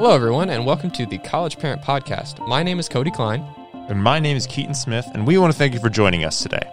Hello, 0.00 0.14
everyone, 0.14 0.48
and 0.48 0.64
welcome 0.64 0.90
to 0.92 1.04
the 1.04 1.18
College 1.18 1.58
Parent 1.58 1.82
Podcast. 1.82 2.48
My 2.48 2.62
name 2.62 2.78
is 2.78 2.88
Cody 2.88 3.10
Cline. 3.10 3.44
And 3.90 4.02
my 4.02 4.18
name 4.18 4.34
is 4.34 4.46
Keaton 4.46 4.72
Smith, 4.72 5.06
and 5.12 5.26
we 5.26 5.36
want 5.36 5.52
to 5.52 5.58
thank 5.58 5.74
you 5.74 5.78
for 5.78 5.90
joining 5.90 6.24
us 6.24 6.42
today. 6.42 6.66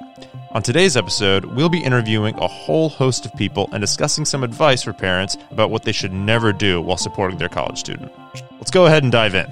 On 0.52 0.64
today's 0.64 0.96
episode, 0.96 1.44
we'll 1.44 1.68
be 1.68 1.84
interviewing 1.84 2.36
a 2.36 2.48
whole 2.48 2.88
host 2.88 3.26
of 3.26 3.36
people 3.36 3.68
and 3.74 3.82
discussing 3.82 4.24
some 4.24 4.46
advice 4.46 4.82
for 4.82 4.94
parents 4.94 5.36
about 5.52 5.72
what 5.72 5.84
they 5.84 5.92
should 5.92 6.14
never 6.14 6.54
do 6.54 6.80
while 6.80 6.96
supporting 6.96 7.38
their 7.38 7.50
college 7.50 7.78
student. 7.78 8.14
Let's 8.54 8.72
go 8.72 8.86
ahead 8.86 9.04
and 9.04 9.12
dive 9.12 9.36
in. 9.36 9.52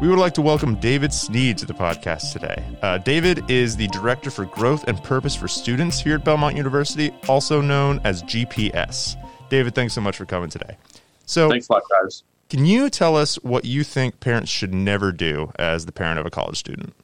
We 0.00 0.08
would 0.08 0.18
like 0.18 0.32
to 0.32 0.42
welcome 0.42 0.76
David 0.76 1.12
Sneed 1.12 1.58
to 1.58 1.66
the 1.66 1.74
podcast 1.74 2.32
today. 2.32 2.64
Uh, 2.80 2.96
David 2.96 3.50
is 3.50 3.76
the 3.76 3.88
Director 3.88 4.30
for 4.30 4.46
Growth 4.46 4.88
and 4.88 4.96
Purpose 5.02 5.36
for 5.36 5.46
Students 5.46 6.00
here 6.00 6.14
at 6.14 6.24
Belmont 6.24 6.56
University, 6.56 7.12
also 7.28 7.60
known 7.60 8.00
as 8.02 8.22
GPS. 8.22 9.18
David, 9.48 9.74
thanks 9.74 9.94
so 9.94 10.00
much 10.00 10.16
for 10.16 10.26
coming 10.26 10.50
today. 10.50 10.76
So, 11.24 11.48
thanks 11.48 11.68
a 11.68 11.72
lot, 11.72 11.82
guys. 11.90 12.22
Can 12.48 12.64
you 12.64 12.88
tell 12.90 13.16
us 13.16 13.36
what 13.42 13.64
you 13.64 13.82
think 13.82 14.20
parents 14.20 14.50
should 14.50 14.72
never 14.72 15.10
do 15.10 15.50
as 15.58 15.86
the 15.86 15.92
parent 15.92 16.20
of 16.20 16.26
a 16.26 16.30
college 16.30 16.56
student? 16.56 16.94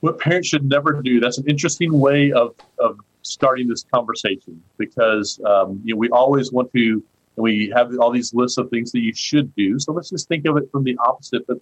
What 0.00 0.20
parents 0.20 0.48
should 0.48 0.64
never 0.64 1.00
do. 1.02 1.20
That's 1.20 1.38
an 1.38 1.46
interesting 1.48 1.98
way 1.98 2.32
of, 2.32 2.54
of 2.78 2.98
starting 3.22 3.68
this 3.68 3.84
conversation 3.92 4.62
because 4.78 5.40
um, 5.44 5.80
you 5.84 5.94
know 5.94 5.98
we 5.98 6.08
always 6.10 6.52
want 6.52 6.72
to, 6.72 7.02
and 7.36 7.42
we 7.42 7.72
have 7.74 7.96
all 7.98 8.10
these 8.12 8.32
lists 8.32 8.58
of 8.58 8.70
things 8.70 8.92
that 8.92 9.00
you 9.00 9.14
should 9.14 9.54
do. 9.56 9.78
So 9.78 9.92
let's 9.92 10.10
just 10.10 10.28
think 10.28 10.46
of 10.46 10.56
it 10.56 10.70
from 10.70 10.84
the 10.84 10.96
opposite, 11.04 11.46
but 11.46 11.58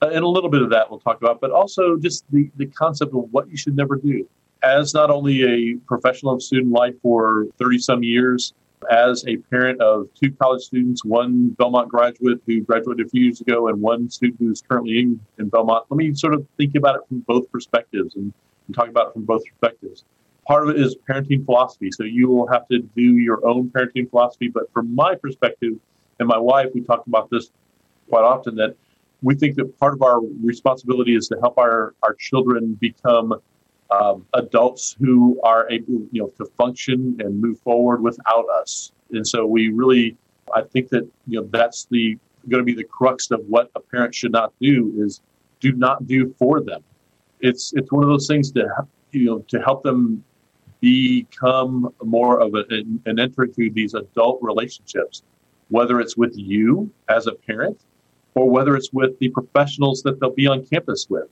uh, 0.00 0.08
and 0.08 0.24
a 0.24 0.28
little 0.28 0.50
bit 0.50 0.62
of 0.62 0.70
that 0.70 0.90
we'll 0.90 1.00
talk 1.00 1.20
about, 1.20 1.40
but 1.40 1.50
also 1.50 1.96
just 1.96 2.24
the, 2.30 2.50
the 2.56 2.66
concept 2.66 3.14
of 3.14 3.32
what 3.32 3.48
you 3.50 3.56
should 3.56 3.76
never 3.76 3.96
do. 3.96 4.28
As 4.62 4.94
not 4.94 5.10
only 5.10 5.42
a 5.42 5.76
professional 5.86 6.34
of 6.34 6.42
student 6.42 6.72
life 6.72 6.94
for 7.02 7.46
30 7.58 7.78
some 7.78 8.02
years, 8.02 8.54
as 8.90 9.24
a 9.26 9.36
parent 9.36 9.80
of 9.80 10.08
two 10.14 10.30
college 10.32 10.62
students, 10.62 11.04
one 11.04 11.50
Belmont 11.50 11.88
graduate 11.88 12.40
who 12.46 12.60
graduated 12.60 13.06
a 13.06 13.08
few 13.08 13.24
years 13.24 13.40
ago, 13.40 13.68
and 13.68 13.80
one 13.80 14.08
student 14.10 14.40
who's 14.40 14.62
currently 14.62 15.00
in, 15.00 15.20
in 15.38 15.48
Belmont, 15.48 15.84
let 15.90 15.96
me 15.96 16.14
sort 16.14 16.34
of 16.34 16.46
think 16.56 16.74
about 16.74 16.96
it 16.96 17.02
from 17.08 17.20
both 17.20 17.50
perspectives 17.50 18.16
and, 18.16 18.32
and 18.66 18.76
talk 18.76 18.88
about 18.88 19.08
it 19.08 19.12
from 19.14 19.24
both 19.24 19.42
perspectives. 19.44 20.04
Part 20.46 20.68
of 20.68 20.74
it 20.74 20.80
is 20.80 20.96
parenting 21.08 21.44
philosophy. 21.44 21.90
So 21.90 22.04
you 22.04 22.28
will 22.28 22.46
have 22.48 22.66
to 22.68 22.78
do 22.78 23.02
your 23.02 23.46
own 23.46 23.68
parenting 23.68 24.08
philosophy. 24.08 24.48
But 24.48 24.72
from 24.72 24.94
my 24.94 25.14
perspective 25.14 25.74
and 26.18 26.28
my 26.28 26.38
wife, 26.38 26.68
we 26.74 26.80
talk 26.80 27.06
about 27.06 27.28
this 27.30 27.50
quite 28.08 28.22
often 28.24 28.56
that 28.56 28.74
we 29.22 29.34
think 29.34 29.56
that 29.56 29.78
part 29.78 29.94
of 29.94 30.02
our 30.02 30.20
responsibility 30.42 31.14
is 31.16 31.28
to 31.28 31.36
help 31.40 31.58
our, 31.58 31.94
our 32.02 32.14
children 32.14 32.74
become 32.80 33.34
um, 33.90 34.26
adults 34.34 34.96
who 34.98 35.40
are 35.42 35.68
able, 35.70 36.06
you 36.12 36.22
know, 36.22 36.28
to 36.38 36.44
function 36.56 37.16
and 37.20 37.40
move 37.40 37.58
forward 37.60 38.02
without 38.02 38.46
us. 38.60 38.92
And 39.10 39.26
so 39.26 39.46
we 39.46 39.70
really, 39.70 40.16
I 40.54 40.62
think 40.62 40.90
that 40.90 41.08
you 41.26 41.40
know 41.40 41.48
that's 41.50 41.86
the 41.90 42.18
going 42.48 42.60
to 42.60 42.64
be 42.64 42.74
the 42.74 42.84
crux 42.84 43.30
of 43.30 43.40
what 43.48 43.70
a 43.74 43.80
parent 43.80 44.14
should 44.14 44.32
not 44.32 44.52
do 44.60 44.92
is 44.98 45.20
do 45.60 45.72
not 45.72 46.06
do 46.06 46.34
for 46.38 46.60
them. 46.60 46.82
It's 47.40 47.72
it's 47.74 47.90
one 47.90 48.04
of 48.04 48.10
those 48.10 48.26
things 48.26 48.50
to 48.52 48.68
you 49.12 49.26
know 49.26 49.38
to 49.48 49.60
help 49.60 49.82
them 49.82 50.24
become 50.80 51.92
more 52.04 52.40
of 52.40 52.54
a, 52.54 52.64
an, 52.70 53.02
an 53.06 53.18
enter 53.18 53.44
into 53.44 53.70
these 53.70 53.94
adult 53.94 54.38
relationships, 54.42 55.22
whether 55.70 56.00
it's 56.00 56.16
with 56.16 56.36
you 56.36 56.90
as 57.08 57.26
a 57.26 57.32
parent 57.32 57.80
or 58.34 58.48
whether 58.48 58.76
it's 58.76 58.92
with 58.92 59.18
the 59.18 59.28
professionals 59.30 60.02
that 60.02 60.20
they'll 60.20 60.30
be 60.30 60.46
on 60.46 60.64
campus 60.66 61.08
with 61.10 61.28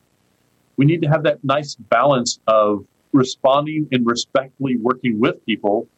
we 0.76 0.84
need 0.84 1.02
to 1.02 1.08
have 1.08 1.22
that 1.24 1.42
nice 1.44 1.74
balance 1.74 2.38
of 2.46 2.84
responding 3.12 3.88
and 3.92 4.06
respectfully 4.06 4.76
working 4.76 5.18
with 5.18 5.44
people, 5.46 5.88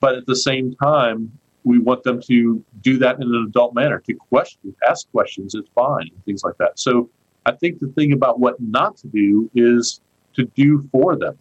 but 0.00 0.14
at 0.16 0.26
the 0.26 0.36
same 0.36 0.74
time, 0.82 1.30
we 1.64 1.78
want 1.78 2.02
them 2.02 2.20
to 2.22 2.62
do 2.82 2.98
that 2.98 3.16
in 3.16 3.22
an 3.22 3.46
adult 3.48 3.74
manner, 3.74 3.98
to 4.00 4.14
question, 4.14 4.74
ask 4.88 5.10
questions 5.12 5.54
is 5.54 5.64
fine, 5.74 6.10
things 6.26 6.44
like 6.44 6.56
that. 6.58 6.78
So 6.78 7.08
I 7.46 7.52
think 7.52 7.80
the 7.80 7.88
thing 7.88 8.12
about 8.12 8.38
what 8.38 8.60
not 8.60 8.96
to 8.98 9.06
do 9.08 9.50
is 9.54 10.00
to 10.34 10.44
do 10.44 10.86
for 10.92 11.16
them, 11.16 11.38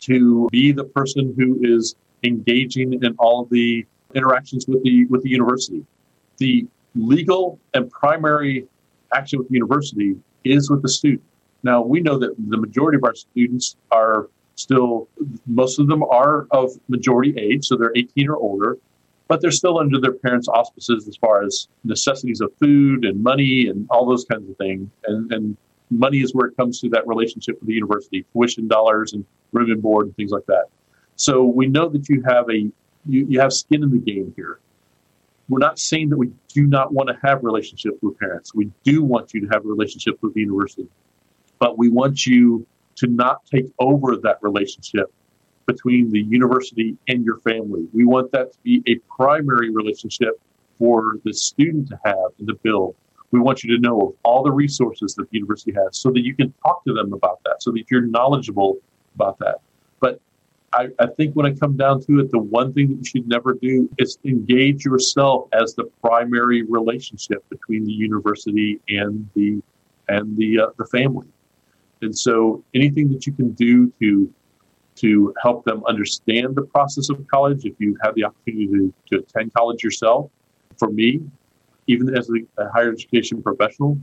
to 0.00 0.48
be 0.50 0.72
the 0.72 0.84
person 0.84 1.34
who 1.36 1.58
is 1.62 1.94
engaging 2.24 2.94
in 2.94 3.14
all 3.18 3.42
of 3.42 3.50
the 3.50 3.86
interactions 4.14 4.66
with 4.66 4.82
the 4.82 5.06
with 5.06 5.22
the 5.22 5.30
university. 5.30 5.84
The 6.38 6.66
legal 6.94 7.58
and 7.74 7.90
primary 7.90 8.66
action 9.12 9.38
with 9.38 9.48
the 9.48 9.54
university 9.54 10.16
is 10.44 10.70
with 10.70 10.82
the 10.82 10.88
student. 10.88 11.22
Now, 11.62 11.82
we 11.82 12.00
know 12.00 12.18
that 12.18 12.34
the 12.48 12.56
majority 12.56 12.96
of 12.96 13.04
our 13.04 13.14
students 13.14 13.76
are 13.90 14.28
still, 14.54 15.08
most 15.46 15.78
of 15.78 15.88
them 15.88 16.02
are 16.04 16.46
of 16.50 16.72
majority 16.88 17.34
age, 17.38 17.66
so 17.66 17.76
they're 17.76 17.92
18 17.96 18.28
or 18.28 18.36
older, 18.36 18.78
but 19.26 19.40
they're 19.40 19.50
still 19.50 19.78
under 19.78 20.00
their 20.00 20.12
parents' 20.12 20.48
auspices 20.48 21.06
as 21.08 21.16
far 21.16 21.42
as 21.42 21.68
necessities 21.84 22.40
of 22.40 22.52
food 22.56 23.04
and 23.04 23.22
money 23.22 23.68
and 23.68 23.86
all 23.90 24.06
those 24.06 24.24
kinds 24.24 24.48
of 24.48 24.56
things. 24.56 24.88
And, 25.04 25.30
and 25.32 25.56
money 25.90 26.18
is 26.18 26.34
where 26.34 26.46
it 26.46 26.56
comes 26.56 26.80
to 26.80 26.88
that 26.90 27.06
relationship 27.06 27.58
with 27.60 27.68
the 27.68 27.74
university, 27.74 28.24
tuition 28.32 28.68
dollars 28.68 29.12
and 29.12 29.24
room 29.52 29.70
and 29.70 29.82
board 29.82 30.06
and 30.06 30.16
things 30.16 30.30
like 30.30 30.46
that. 30.46 30.66
So 31.16 31.44
we 31.44 31.66
know 31.66 31.88
that 31.88 32.08
you 32.08 32.22
have 32.26 32.48
a 32.48 32.70
you, 33.06 33.26
you 33.28 33.40
have 33.40 33.52
skin 33.52 33.82
in 33.82 33.90
the 33.90 33.98
game 33.98 34.32
here. 34.36 34.60
We're 35.48 35.58
not 35.58 35.78
saying 35.78 36.10
that 36.10 36.18
we 36.18 36.30
do 36.48 36.66
not 36.66 36.92
want 36.92 37.08
to 37.08 37.18
have 37.26 37.42
relationships 37.42 37.96
with 38.02 38.18
parents. 38.18 38.54
We 38.54 38.70
do 38.84 39.02
want 39.02 39.32
you 39.32 39.40
to 39.40 39.46
have 39.48 39.64
a 39.64 39.68
relationship 39.68 40.18
with 40.22 40.34
the 40.34 40.40
university 40.40 40.86
but 41.58 41.78
we 41.78 41.88
want 41.88 42.26
you 42.26 42.66
to 42.96 43.06
not 43.06 43.44
take 43.46 43.66
over 43.78 44.16
that 44.16 44.38
relationship 44.42 45.12
between 45.66 46.10
the 46.10 46.22
university 46.22 46.96
and 47.08 47.24
your 47.24 47.38
family. 47.38 47.86
We 47.92 48.04
want 48.04 48.32
that 48.32 48.52
to 48.52 48.58
be 48.62 48.82
a 48.86 48.96
primary 49.14 49.70
relationship 49.70 50.40
for 50.78 51.18
the 51.24 51.32
student 51.32 51.88
to 51.88 52.00
have 52.04 52.30
and 52.38 52.48
to 52.48 52.54
build. 52.62 52.96
We 53.30 53.40
want 53.40 53.62
you 53.62 53.76
to 53.76 53.80
know 53.80 54.00
of 54.00 54.14
all 54.22 54.42
the 54.42 54.50
resources 54.50 55.14
that 55.16 55.30
the 55.30 55.36
university 55.36 55.72
has 55.72 55.98
so 55.98 56.10
that 56.10 56.24
you 56.24 56.34
can 56.34 56.54
talk 56.64 56.84
to 56.84 56.94
them 56.94 57.12
about 57.12 57.40
that, 57.44 57.62
so 57.62 57.70
that 57.72 57.90
you're 57.90 58.02
knowledgeable 58.02 58.78
about 59.14 59.38
that. 59.40 59.56
But 60.00 60.20
I, 60.72 60.88
I 60.98 61.06
think 61.06 61.36
when 61.36 61.44
I 61.44 61.52
come 61.52 61.76
down 61.76 62.00
to 62.04 62.20
it, 62.20 62.30
the 62.30 62.38
one 62.38 62.72
thing 62.72 62.88
that 62.88 62.96
you 62.96 63.04
should 63.04 63.28
never 63.28 63.52
do 63.52 63.90
is 63.98 64.18
engage 64.24 64.84
yourself 64.84 65.48
as 65.52 65.74
the 65.74 65.84
primary 66.02 66.62
relationship 66.62 67.46
between 67.50 67.84
the 67.84 67.92
university 67.92 68.80
and 68.88 69.28
the 69.34 69.62
and 70.08 70.36
the 70.38 70.60
uh, 70.60 70.66
the 70.78 70.86
family. 70.86 71.26
And 72.02 72.16
so 72.16 72.64
anything 72.74 73.10
that 73.12 73.26
you 73.26 73.32
can 73.32 73.52
do 73.52 73.92
to 74.00 74.32
to 74.96 75.32
help 75.40 75.64
them 75.64 75.84
understand 75.86 76.56
the 76.56 76.62
process 76.62 77.08
of 77.08 77.24
college, 77.28 77.64
if 77.64 77.74
you 77.78 77.96
have 78.02 78.16
the 78.16 78.24
opportunity 78.24 78.66
to, 78.66 78.92
to 79.10 79.18
attend 79.18 79.54
college 79.54 79.84
yourself, 79.84 80.28
for 80.76 80.90
me, 80.90 81.20
even 81.86 82.16
as 82.16 82.28
a, 82.30 82.62
a 82.62 82.68
higher 82.70 82.90
education 82.90 83.40
professional, 83.40 83.96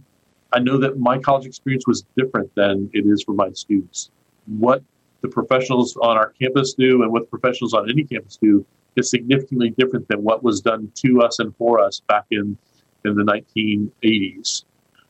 I 0.53 0.59
know 0.59 0.77
that 0.77 0.97
my 0.97 1.17
college 1.17 1.45
experience 1.45 1.85
was 1.85 2.05
different 2.17 2.53
than 2.55 2.89
it 2.93 3.05
is 3.05 3.23
for 3.23 3.33
my 3.33 3.51
students. 3.51 4.09
What 4.45 4.83
the 5.21 5.27
professionals 5.27 5.97
on 5.97 6.17
our 6.17 6.29
campus 6.41 6.73
do 6.73 7.03
and 7.03 7.11
what 7.11 7.23
the 7.23 7.37
professionals 7.37 7.73
on 7.73 7.89
any 7.89 8.05
campus 8.05 8.37
do 8.41 8.65
is 8.95 9.09
significantly 9.09 9.71
different 9.71 10.07
than 10.07 10.23
what 10.23 10.43
was 10.43 10.61
done 10.61 10.91
to 10.95 11.21
us 11.21 11.39
and 11.39 11.55
for 11.57 11.79
us 11.79 12.01
back 12.07 12.25
in, 12.31 12.57
in 13.03 13.15
the 13.15 13.23
1980s. 13.23 14.63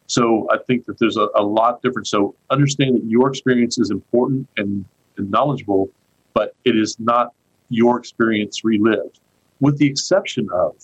So 0.07 0.47
I 0.51 0.57
think 0.67 0.85
that 0.85 0.99
there's 0.99 1.17
a, 1.17 1.27
a 1.35 1.43
lot 1.43 1.81
different. 1.81 2.07
So 2.07 2.35
understand 2.49 2.95
that 2.95 3.05
your 3.05 3.27
experience 3.27 3.77
is 3.77 3.89
important 3.91 4.47
and, 4.57 4.85
and 5.17 5.31
knowledgeable, 5.31 5.89
but 6.33 6.55
it 6.63 6.77
is 6.77 6.99
not 6.99 7.33
your 7.69 7.97
experience 7.97 8.63
relived, 8.63 9.19
with 9.59 9.77
the 9.77 9.88
exception 9.88 10.47
of 10.53 10.75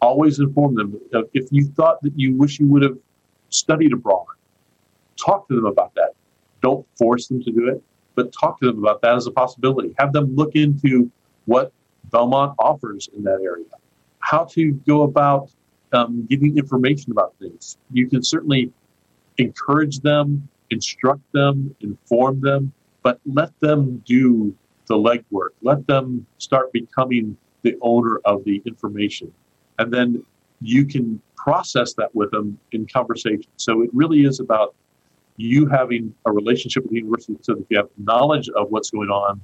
always 0.00 0.40
inform 0.40 0.74
them. 0.74 0.98
If 1.32 1.46
you 1.50 1.66
thought 1.66 2.00
that 2.02 2.18
you 2.18 2.36
wish 2.36 2.58
you 2.58 2.66
would 2.68 2.82
have 2.82 2.98
studied 3.50 3.92
abroad, 3.92 4.26
talk 5.16 5.46
to 5.48 5.54
them 5.54 5.66
about 5.66 5.94
that. 5.94 6.12
Don't 6.62 6.86
force 6.96 7.28
them 7.28 7.42
to 7.42 7.52
do 7.52 7.68
it, 7.68 7.82
but 8.14 8.32
talk 8.32 8.58
to 8.60 8.66
them 8.66 8.78
about 8.78 9.02
that 9.02 9.14
as 9.14 9.26
a 9.26 9.30
possibility. 9.30 9.94
Have 9.98 10.12
them 10.12 10.34
look 10.34 10.54
into 10.54 11.10
what 11.44 11.72
Belmont 12.10 12.54
offers 12.58 13.08
in 13.16 13.22
that 13.24 13.40
area, 13.42 13.64
how 14.20 14.44
to 14.44 14.72
go 14.86 15.02
about 15.02 15.50
um, 15.92 16.26
giving 16.28 16.56
information 16.56 17.12
about 17.12 17.34
things. 17.38 17.76
You 17.92 18.08
can 18.08 18.22
certainly 18.22 18.72
encourage 19.38 20.00
them, 20.00 20.48
instruct 20.70 21.20
them, 21.32 21.74
inform 21.80 22.40
them, 22.40 22.72
but 23.02 23.20
let 23.26 23.58
them 23.60 24.02
do 24.06 24.54
the 24.86 24.94
legwork. 24.94 25.50
Let 25.62 25.86
them 25.86 26.26
start 26.38 26.72
becoming 26.72 27.36
the 27.62 27.76
owner 27.80 28.20
of 28.24 28.44
the 28.44 28.62
information. 28.66 29.32
And 29.78 29.92
then 29.92 30.24
you 30.60 30.84
can 30.86 31.20
process 31.36 31.94
that 31.94 32.14
with 32.14 32.30
them 32.30 32.58
in 32.72 32.86
conversation. 32.86 33.50
So 33.56 33.82
it 33.82 33.90
really 33.92 34.24
is 34.24 34.40
about 34.40 34.74
you 35.36 35.66
having 35.66 36.14
a 36.26 36.32
relationship 36.32 36.84
with 36.84 36.90
the 36.90 36.98
university 36.98 37.36
so 37.42 37.54
that 37.54 37.66
you 37.68 37.76
have 37.76 37.88
knowledge 37.96 38.48
of 38.50 38.70
what's 38.70 38.90
going 38.90 39.08
on, 39.08 39.42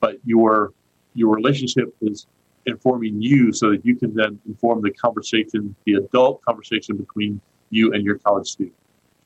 but 0.00 0.16
your 0.24 0.72
your 1.14 1.34
relationship 1.34 1.92
is 2.02 2.26
informing 2.66 3.20
you 3.20 3.52
so 3.52 3.70
that 3.70 3.84
you 3.84 3.96
can 3.96 4.14
then 4.14 4.38
inform 4.46 4.82
the 4.82 4.90
conversation, 4.90 5.74
the 5.84 5.94
adult 5.94 6.42
conversation 6.42 6.96
between 6.96 7.40
you 7.70 7.92
and 7.92 8.04
your 8.04 8.18
college 8.18 8.48
student. 8.48 8.74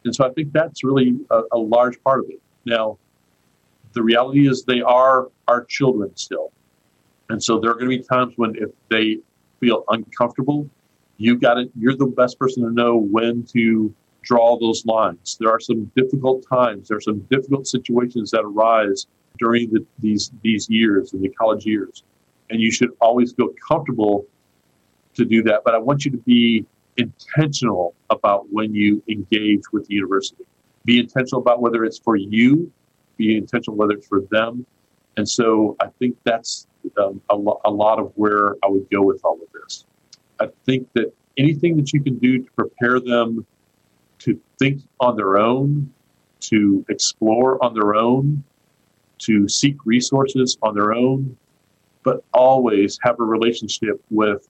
And 0.05 0.15
so 0.15 0.27
I 0.27 0.31
think 0.31 0.53
that's 0.53 0.85
really 0.85 1.19
a, 1.31 1.43
a 1.53 1.59
large 1.59 2.03
part 2.03 2.21
of 2.21 2.27
it. 2.31 2.41
Now, 2.65 2.99
the 3.93 4.03
reality 4.03 4.49
is 4.49 4.65
they 4.65 4.83
are 4.83 5.29
our 5.49 5.65
children 5.65 6.15
still. 6.17 6.53
And 7.31 7.43
so 7.43 7.59
there 7.59 7.71
are 7.71 7.75
going 7.75 7.91
to 7.91 7.99
be 7.99 8.03
times 8.03 8.35
when 8.37 8.55
if 8.57 8.71
they 8.91 9.19
feel 9.61 9.85
uncomfortable, 9.89 10.69
you 11.17 11.39
got 11.39 11.59
it. 11.59 11.71
You're 11.79 11.97
the 11.97 12.07
best 12.07 12.39
person 12.39 12.65
to 12.65 12.71
know 12.71 12.97
when 12.97 13.45
to 13.55 13.95
draw 14.23 14.59
those 14.59 14.85
lines. 14.85 15.37
There 15.39 15.51
are 15.51 15.61
some 15.61 15.91
difficult 15.97 16.45
times. 16.49 16.89
There 16.89 16.97
are 16.97 17.01
some 17.01 17.21
difficult 17.31 17.67
situations 17.67 18.31
that 18.33 18.41
arise 18.41 19.07
during 19.39 19.71
the, 19.71 19.85
these 19.99 20.33
these 20.43 20.69
years 20.69 21.13
in 21.13 21.21
the 21.21 21.29
college 21.29 21.67
years, 21.67 22.03
and 22.51 22.61
you 22.61 22.71
should 22.71 22.91
always 23.01 23.33
feel 23.33 23.49
comfortable 23.67 24.27
to 25.15 25.25
do 25.25 25.43
that. 25.45 25.63
But 25.65 25.75
I 25.75 25.79
want 25.79 26.05
you 26.05 26.11
to 26.11 26.19
be 26.19 26.65
intentional 26.97 27.95
about 28.11 28.47
when 28.53 28.75
you 28.75 29.03
engage 29.09 29.63
with 29.73 29.87
the 29.87 29.95
university. 29.95 30.45
Be 30.85 31.01
intentional 31.01 31.41
about 31.41 31.61
whether 31.61 31.85
it's 31.85 31.99
for 31.99 32.17
you. 32.17 32.71
Be 33.17 33.37
intentional 33.37 33.77
whether 33.77 33.95
it's 33.95 34.07
for 34.07 34.23
them. 34.31 34.67
And 35.17 35.29
so 35.29 35.77
I 35.81 35.87
think 35.99 36.17
that's 36.25 36.67
um, 36.99 37.21
a, 37.31 37.37
lo- 37.37 37.61
a 37.65 37.71
lot 37.71 37.99
of 37.99 38.13
where 38.17 38.57
I 38.63 38.69
would 38.69 38.89
go 38.91 39.03
with 39.03 39.21
all 39.25 39.35
of 39.35 39.49
this. 39.53 39.87
I 40.41 40.49
think 40.67 40.89
that 40.95 41.13
anything 41.39 41.77
that 41.77 41.93
you 41.93 42.03
can 42.03 42.19
do 42.19 42.43
to 42.43 42.51
prepare 42.53 43.01
them 43.01 43.47
to 44.21 44.41
think 44.59 44.83
on 45.01 45.17
their 45.17 45.39
own, 45.39 45.93
to 46.41 46.85
explore 46.89 47.63
on 47.65 47.75
their 47.75 47.95
own, 47.95 48.43
to 49.19 49.49
seek 49.49 49.77
resources 49.85 50.59
on 50.63 50.75
their 50.75 50.93
own, 50.93 51.37
but 52.05 52.23
always 52.33 52.99
have 53.03 53.19
a 53.19 53.25
relationship 53.25 54.01
with 54.11 54.49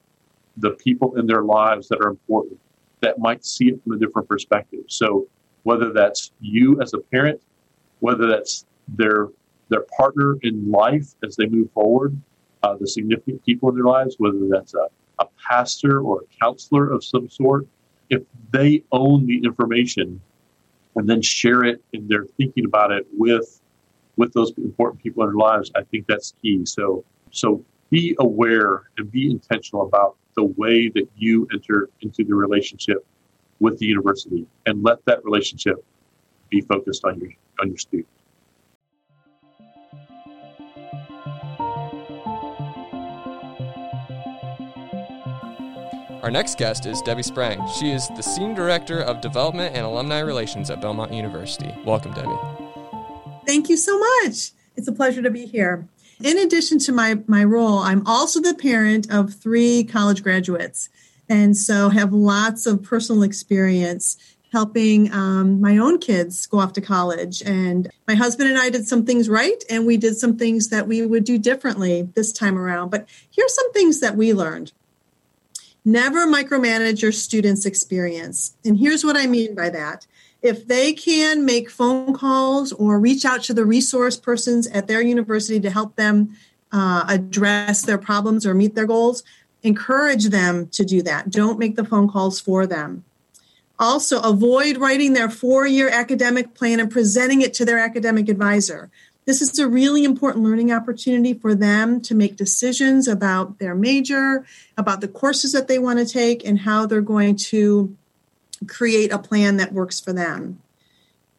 the 0.58 0.72
people 0.72 1.16
in 1.16 1.26
their 1.26 1.42
lives 1.42 1.88
that 1.88 2.00
are 2.00 2.08
important 2.08 2.58
that 3.00 3.18
might 3.18 3.44
see 3.44 3.68
it 3.68 3.82
from 3.82 3.92
a 3.92 3.98
different 3.98 4.28
perspective. 4.28 4.84
So 4.88 5.26
whether 5.62 5.92
that's 5.92 6.32
you 6.40 6.80
as 6.80 6.94
a 6.94 6.98
parent, 6.98 7.40
whether 8.00 8.26
that's 8.26 8.66
their 8.88 9.28
their 9.70 9.84
partner 9.96 10.36
in 10.42 10.70
life 10.70 11.14
as 11.24 11.36
they 11.36 11.46
move 11.46 11.70
forward, 11.72 12.20
uh, 12.62 12.76
the 12.76 12.86
significant 12.86 13.44
people 13.44 13.70
in 13.70 13.74
their 13.74 13.84
lives, 13.84 14.16
whether 14.18 14.46
that's 14.48 14.74
a, 14.74 14.88
a 15.18 15.26
pastor 15.48 16.00
or 16.00 16.20
a 16.20 16.44
counselor 16.44 16.90
of 16.90 17.02
some 17.02 17.28
sort, 17.30 17.66
if 18.10 18.22
they 18.52 18.84
own 18.92 19.26
the 19.26 19.38
information 19.42 20.20
and 20.96 21.08
then 21.08 21.22
share 21.22 21.64
it 21.64 21.82
and 21.92 22.08
they're 22.08 22.26
thinking 22.36 22.64
about 22.64 22.90
it 22.92 23.06
with 23.12 23.60
with 24.16 24.32
those 24.32 24.52
important 24.58 25.02
people 25.02 25.24
in 25.24 25.30
their 25.30 25.36
lives, 25.36 25.70
I 25.74 25.82
think 25.82 26.06
that's 26.06 26.34
key. 26.40 26.64
So 26.64 27.04
so 27.34 27.64
be 27.90 28.14
aware 28.20 28.84
and 28.96 29.10
be 29.10 29.30
intentional 29.30 29.86
about 29.86 30.16
the 30.36 30.44
way 30.44 30.88
that 30.88 31.08
you 31.16 31.46
enter 31.52 31.90
into 32.00 32.24
the 32.24 32.34
relationship 32.34 33.04
with 33.60 33.78
the 33.78 33.86
university 33.86 34.46
and 34.66 34.82
let 34.82 35.04
that 35.04 35.24
relationship 35.24 35.84
be 36.48 36.60
focused 36.60 37.04
on 37.04 37.18
your 37.20 37.30
on 37.60 37.68
your 37.68 37.78
student. 37.78 38.08
Our 46.22 46.30
next 46.30 46.56
guest 46.56 46.86
is 46.86 47.02
Debbie 47.02 47.22
Sprang. 47.22 47.68
She 47.68 47.90
is 47.90 48.08
the 48.16 48.22
Senior 48.22 48.54
Director 48.54 49.00
of 49.02 49.20
Development 49.20 49.76
and 49.76 49.84
Alumni 49.84 50.20
Relations 50.20 50.70
at 50.70 50.80
Belmont 50.80 51.12
University. 51.12 51.72
Welcome, 51.84 52.14
Debbie. 52.14 52.38
Thank 53.46 53.68
you 53.68 53.76
so 53.76 53.98
much. 53.98 54.52
It's 54.76 54.88
a 54.88 54.92
pleasure 54.92 55.20
to 55.22 55.30
be 55.30 55.46
here. 55.46 55.86
In 56.22 56.38
addition 56.38 56.78
to 56.80 56.92
my, 56.92 57.18
my 57.26 57.44
role, 57.44 57.78
I'm 57.78 58.06
also 58.06 58.40
the 58.40 58.54
parent 58.54 59.10
of 59.12 59.34
three 59.34 59.84
college 59.84 60.22
graduates, 60.22 60.88
and 61.28 61.56
so 61.56 61.88
have 61.88 62.12
lots 62.12 62.66
of 62.66 62.82
personal 62.82 63.22
experience 63.22 64.16
helping 64.54 65.12
um, 65.12 65.60
my 65.60 65.76
own 65.76 65.98
kids 65.98 66.46
go 66.46 66.60
off 66.60 66.72
to 66.72 66.80
college. 66.80 67.42
And 67.42 67.90
my 68.06 68.14
husband 68.14 68.48
and 68.48 68.56
I 68.56 68.70
did 68.70 68.86
some 68.86 69.04
things 69.04 69.28
right, 69.28 69.64
and 69.68 69.84
we 69.84 69.96
did 69.96 70.16
some 70.16 70.36
things 70.38 70.68
that 70.68 70.86
we 70.86 71.04
would 71.04 71.24
do 71.24 71.38
differently 71.38 72.02
this 72.14 72.32
time 72.32 72.56
around. 72.56 72.90
But 72.90 73.08
here's 73.30 73.52
some 73.52 73.72
things 73.72 73.98
that 73.98 74.16
we 74.16 74.32
learned. 74.32 74.70
Never 75.84 76.28
micromanage 76.28 77.02
your 77.02 77.10
students' 77.10 77.66
experience. 77.66 78.54
And 78.64 78.78
here's 78.78 79.04
what 79.04 79.16
I 79.16 79.26
mean 79.26 79.56
by 79.56 79.70
that. 79.70 80.06
If 80.44 80.68
they 80.68 80.92
can 80.92 81.46
make 81.46 81.70
phone 81.70 82.12
calls 82.12 82.70
or 82.72 83.00
reach 83.00 83.24
out 83.24 83.42
to 83.44 83.54
the 83.54 83.64
resource 83.64 84.18
persons 84.18 84.66
at 84.66 84.86
their 84.86 85.00
university 85.00 85.58
to 85.58 85.70
help 85.70 85.96
them 85.96 86.36
uh, 86.70 87.06
address 87.08 87.80
their 87.80 87.96
problems 87.96 88.44
or 88.44 88.52
meet 88.52 88.74
their 88.74 88.84
goals, 88.84 89.22
encourage 89.62 90.26
them 90.26 90.66
to 90.68 90.84
do 90.84 91.00
that. 91.00 91.30
Don't 91.30 91.58
make 91.58 91.76
the 91.76 91.84
phone 91.84 92.10
calls 92.10 92.40
for 92.40 92.66
them. 92.66 93.04
Also, 93.78 94.20
avoid 94.20 94.76
writing 94.76 95.14
their 95.14 95.30
four 95.30 95.66
year 95.66 95.88
academic 95.88 96.52
plan 96.52 96.78
and 96.78 96.90
presenting 96.90 97.40
it 97.40 97.54
to 97.54 97.64
their 97.64 97.78
academic 97.78 98.28
advisor. 98.28 98.90
This 99.24 99.40
is 99.40 99.58
a 99.58 99.66
really 99.66 100.04
important 100.04 100.44
learning 100.44 100.70
opportunity 100.70 101.32
for 101.32 101.54
them 101.54 102.02
to 102.02 102.14
make 102.14 102.36
decisions 102.36 103.08
about 103.08 103.58
their 103.60 103.74
major, 103.74 104.44
about 104.76 105.00
the 105.00 105.08
courses 105.08 105.52
that 105.52 105.68
they 105.68 105.78
want 105.78 106.00
to 106.00 106.04
take, 106.04 106.44
and 106.44 106.58
how 106.58 106.84
they're 106.84 107.00
going 107.00 107.36
to 107.36 107.96
create 108.66 109.12
a 109.12 109.18
plan 109.18 109.56
that 109.56 109.72
works 109.72 110.00
for 110.00 110.12
them. 110.12 110.60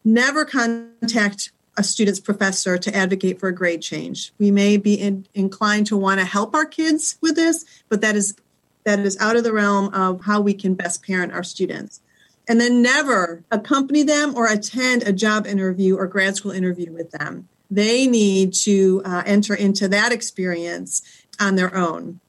Never 0.04 0.46
contact 0.46 1.52
a 1.78 1.84
student's 1.84 2.20
professor 2.20 2.78
to 2.78 2.96
advocate 2.96 3.40
for 3.40 3.50
a 3.50 3.56
grade 3.56 3.82
change. 3.82 4.32
We 4.38 4.52
may 4.52 4.78
be 4.78 4.96
in, 4.96 5.28
inclined 5.34 5.88
to 5.88 5.98
want 5.98 6.20
to 6.20 6.26
help 6.26 6.54
our 6.56 6.66
kids 6.66 7.18
with 7.22 7.36
this, 7.36 7.66
but 7.90 8.02
that 8.02 8.16
is 8.16 8.36
that 8.86 9.00
is 9.00 9.18
out 9.20 9.36
of 9.36 9.44
the 9.44 9.52
realm 9.52 9.92
of 9.94 10.22
how 10.26 10.40
we 10.40 10.54
can 10.54 10.76
best 10.76 11.04
parent 11.04 11.34
our 11.34 11.44
students. 11.44 12.02
And 12.48 12.62
then 12.62 12.84
never 12.84 13.44
accompany 13.50 14.04
them 14.04 14.36
or 14.36 14.46
attend 14.46 15.02
a 15.04 15.12
job 15.12 15.48
interview 15.48 15.98
or 15.98 16.06
grad 16.06 16.36
school 16.36 16.52
interview 16.52 16.92
with 16.92 17.10
them. 17.10 17.50
They 17.72 18.06
need 18.06 18.54
to 18.54 19.02
uh, 19.04 19.24
enter 19.26 19.56
into 19.56 19.88
that 19.88 20.12
experience 20.12 21.02
on 21.40 21.56
their 21.56 21.76
own. 21.76 22.20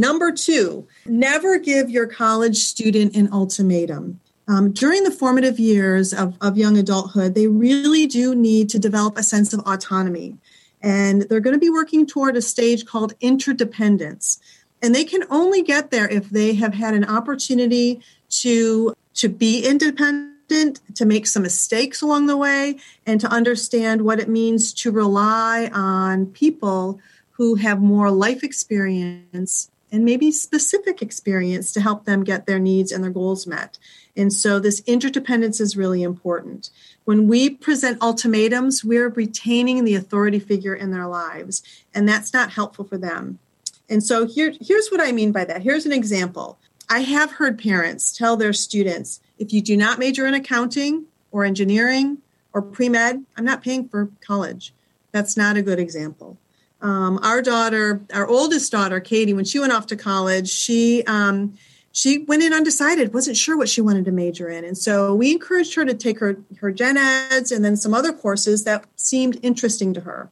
Number 0.00 0.32
two, 0.32 0.88
never 1.04 1.58
give 1.58 1.90
your 1.90 2.06
college 2.06 2.56
student 2.56 3.14
an 3.14 3.28
ultimatum. 3.30 4.18
Um, 4.48 4.72
during 4.72 5.04
the 5.04 5.10
formative 5.10 5.60
years 5.60 6.14
of, 6.14 6.38
of 6.40 6.56
young 6.56 6.78
adulthood, 6.78 7.34
they 7.34 7.48
really 7.48 8.06
do 8.06 8.34
need 8.34 8.70
to 8.70 8.78
develop 8.78 9.18
a 9.18 9.22
sense 9.22 9.52
of 9.52 9.60
autonomy. 9.60 10.38
And 10.80 11.28
they're 11.28 11.40
going 11.40 11.52
to 11.52 11.60
be 11.60 11.68
working 11.68 12.06
toward 12.06 12.34
a 12.38 12.40
stage 12.40 12.86
called 12.86 13.12
interdependence. 13.20 14.40
And 14.80 14.94
they 14.94 15.04
can 15.04 15.24
only 15.28 15.60
get 15.60 15.90
there 15.90 16.08
if 16.08 16.30
they 16.30 16.54
have 16.54 16.72
had 16.72 16.94
an 16.94 17.04
opportunity 17.04 18.00
to, 18.40 18.94
to 19.16 19.28
be 19.28 19.66
independent 19.66 20.80
to 20.94 21.04
make 21.04 21.26
some 21.26 21.42
mistakes 21.42 22.00
along 22.00 22.24
the 22.24 22.38
way, 22.38 22.78
and 23.04 23.20
to 23.20 23.28
understand 23.28 24.00
what 24.00 24.18
it 24.18 24.30
means 24.30 24.72
to 24.72 24.90
rely 24.90 25.70
on 25.74 26.24
people 26.24 26.98
who 27.32 27.56
have 27.56 27.82
more 27.82 28.10
life 28.10 28.42
experience 28.42 29.70
and 29.92 30.04
maybe 30.04 30.30
specific 30.30 31.02
experience 31.02 31.72
to 31.72 31.80
help 31.80 32.04
them 32.04 32.24
get 32.24 32.46
their 32.46 32.58
needs 32.58 32.92
and 32.92 33.02
their 33.02 33.10
goals 33.10 33.46
met. 33.46 33.78
And 34.16 34.32
so 34.32 34.58
this 34.58 34.82
interdependence 34.86 35.60
is 35.60 35.76
really 35.76 36.02
important. 36.02 36.70
When 37.04 37.28
we 37.28 37.50
present 37.50 38.02
ultimatums, 38.02 38.84
we're 38.84 39.08
retaining 39.08 39.84
the 39.84 39.94
authority 39.94 40.38
figure 40.38 40.74
in 40.74 40.90
their 40.90 41.06
lives, 41.06 41.62
and 41.94 42.08
that's 42.08 42.32
not 42.32 42.50
helpful 42.50 42.84
for 42.84 42.98
them. 42.98 43.38
And 43.88 44.02
so 44.04 44.26
here, 44.26 44.54
here's 44.60 44.88
what 44.90 45.00
I 45.00 45.12
mean 45.12 45.32
by 45.32 45.44
that. 45.44 45.62
Here's 45.62 45.86
an 45.86 45.92
example. 45.92 46.58
I 46.88 47.00
have 47.00 47.32
heard 47.32 47.58
parents 47.58 48.16
tell 48.16 48.36
their 48.36 48.52
students, 48.52 49.20
if 49.38 49.52
you 49.52 49.62
do 49.62 49.76
not 49.76 49.98
major 49.98 50.26
in 50.26 50.34
accounting 50.34 51.06
or 51.30 51.44
engineering 51.44 52.18
or 52.52 52.62
pre 52.62 52.88
med, 52.88 53.24
I'm 53.36 53.44
not 53.44 53.62
paying 53.62 53.88
for 53.88 54.10
college. 54.20 54.74
That's 55.12 55.36
not 55.36 55.56
a 55.56 55.62
good 55.62 55.78
example. 55.78 56.36
Um, 56.82 57.18
our 57.22 57.42
daughter, 57.42 58.00
our 58.12 58.26
oldest 58.26 58.72
daughter, 58.72 59.00
Katie, 59.00 59.34
when 59.34 59.44
she 59.44 59.58
went 59.58 59.72
off 59.72 59.86
to 59.88 59.96
college, 59.96 60.48
she 60.48 61.02
um, 61.04 61.58
she 61.92 62.18
went 62.18 62.42
in 62.42 62.52
undecided, 62.52 63.12
wasn't 63.12 63.36
sure 63.36 63.56
what 63.56 63.68
she 63.68 63.80
wanted 63.80 64.04
to 64.06 64.12
major 64.12 64.48
in, 64.48 64.64
and 64.64 64.78
so 64.78 65.14
we 65.14 65.32
encouraged 65.32 65.74
her 65.74 65.84
to 65.84 65.94
take 65.94 66.20
her 66.20 66.38
her 66.60 66.72
gen 66.72 66.96
eds 66.96 67.52
and 67.52 67.64
then 67.64 67.76
some 67.76 67.92
other 67.92 68.12
courses 68.12 68.64
that 68.64 68.84
seemed 68.96 69.38
interesting 69.42 69.92
to 69.94 70.00
her. 70.00 70.30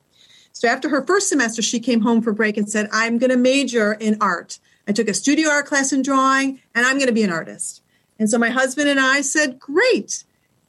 So 0.53 0.69
after 0.69 0.89
her 0.89 1.07
first 1.07 1.29
semester, 1.29 1.63
she 1.63 1.81
came 1.81 2.01
home 2.01 2.23
for 2.23 2.33
break 2.33 2.57
and 2.57 2.71
said, 2.71 2.89
"I'm 2.93 3.19
going 3.19 3.31
to 3.31 3.37
major 3.37 3.93
in 3.93 4.17
art. 4.21 4.59
I 4.87 4.93
took 4.93 5.09
a 5.09 5.15
studio 5.15 5.51
art 5.51 5.67
class 5.67 5.93
in 5.93 6.03
drawing, 6.03 6.61
and 6.75 6.87
I'm 6.87 6.97
going 6.97 7.09
to 7.09 7.13
be 7.13 7.23
an 7.23 7.33
artist." 7.33 7.83
And 8.19 8.29
so 8.29 8.39
my 8.39 8.51
husband 8.51 8.89
and 8.89 8.99
I 8.99 9.21
said, 9.21 9.59
Great. 9.59 10.25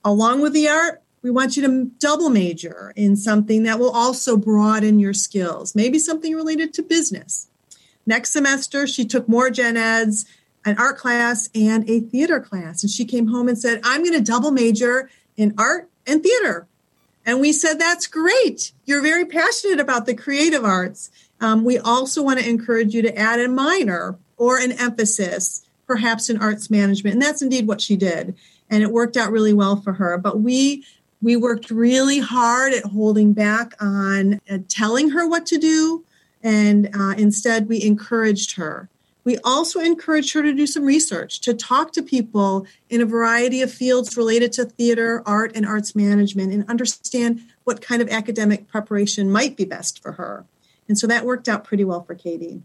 Along 0.06 0.42
with 0.42 0.54
the 0.54 0.70
art, 0.70 1.02
we 1.22 1.30
want 1.30 1.58
you 1.58 1.64
to 1.68 1.86
double 2.00 2.30
major 2.30 2.94
in 2.96 3.16
something 3.16 3.64
that 3.64 3.80
will 3.80 3.92
also 3.92 4.38
broaden 4.38 5.00
your 5.00 5.14
skills, 5.14 5.76
maybe 5.76 6.00
something 6.00 6.36
related 6.36 6.74
to 6.74 6.84
business. 6.84 7.48
Next 8.06 8.32
semester, 8.32 8.88
she 8.88 9.06
took 9.06 9.28
more 9.28 9.50
gen 9.50 9.78
eds, 9.78 10.26
an 10.66 10.78
art 10.78 10.98
class, 10.98 11.50
and 11.54 11.90
a 11.90 12.00
theater 12.00 12.40
class. 12.40 12.84
And 12.84 12.92
she 12.92 13.06
came 13.06 13.28
home 13.28 13.48
and 13.48 13.58
said, 13.58 13.82
I'm 13.84 14.04
going 14.04 14.14
to 14.14 14.22
double 14.22 14.52
major 14.52 15.10
in 15.38 15.54
art 15.58 15.90
and 16.08 16.24
theater. 16.24 16.68
And 17.26 17.40
we 17.40 17.54
said, 17.54 17.80
That's 17.80 18.08
great. 18.08 18.72
You're 18.86 19.02
very 19.02 19.26
passionate 19.26 19.80
about 19.80 20.06
the 20.06 20.16
creative 20.16 20.64
arts. 20.64 21.12
Um, 21.42 21.64
we 21.64 21.78
also 21.78 22.24
want 22.24 22.40
to 22.40 22.50
encourage 22.50 22.94
you 22.94 23.02
to 23.04 23.18
add 23.18 23.40
a 23.40 23.48
minor 23.48 24.18
or 24.38 24.58
an 24.58 24.72
emphasis 24.72 25.66
perhaps 25.90 26.30
in 26.30 26.42
arts 26.42 26.70
management. 26.70 27.14
And 27.16 27.22
that's 27.22 27.42
indeed 27.42 27.68
what 27.68 27.82
she 27.82 27.96
did. 27.96 28.36
And 28.70 28.84
it 28.84 28.92
worked 28.92 29.18
out 29.18 29.32
really 29.32 29.54
well 29.54 29.76
for 29.76 29.94
her. 29.94 30.20
But 30.20 30.40
we 30.40 30.86
we 31.22 31.36
worked 31.36 31.70
really 31.70 32.20
hard 32.20 32.74
at 32.74 32.86
holding 32.86 33.34
back 33.34 33.74
on 33.82 34.40
uh, 34.50 34.60
telling 34.68 35.10
her 35.10 35.28
what 35.28 35.46
to 35.48 35.58
do. 35.58 36.06
And 36.42 36.90
uh, 36.94 37.16
instead, 37.18 37.68
we 37.68 37.84
encouraged 37.84 38.56
her 38.56 38.90
We 39.26 39.38
also 39.44 39.80
encouraged 39.80 40.34
her 40.34 40.42
to 40.42 40.54
do 40.54 40.66
some 40.66 40.86
research, 40.86 41.42
to 41.42 41.54
talk 41.54 41.92
to 41.94 42.02
people 42.02 42.66
in 42.90 43.02
a 43.02 43.06
variety 43.06 43.62
of 43.62 43.72
fields 43.72 44.18
related 44.18 44.52
to 44.54 44.66
theater, 44.66 45.22
art, 45.26 45.52
and 45.56 45.66
arts 45.66 45.96
management, 45.96 46.54
and 46.54 46.68
understand 46.70 47.42
what 47.64 47.82
kind 47.82 48.02
of 48.02 48.10
academic 48.10 48.68
preparation 48.68 49.30
might 49.30 49.58
be 49.58 49.66
best 49.66 50.02
for 50.02 50.14
her. 50.14 50.46
And 50.88 50.98
so 50.98 51.06
that 51.08 51.26
worked 51.26 51.48
out 51.48 51.64
pretty 51.64 51.84
well 51.84 52.02
for 52.02 52.16
Katie. 52.16 52.64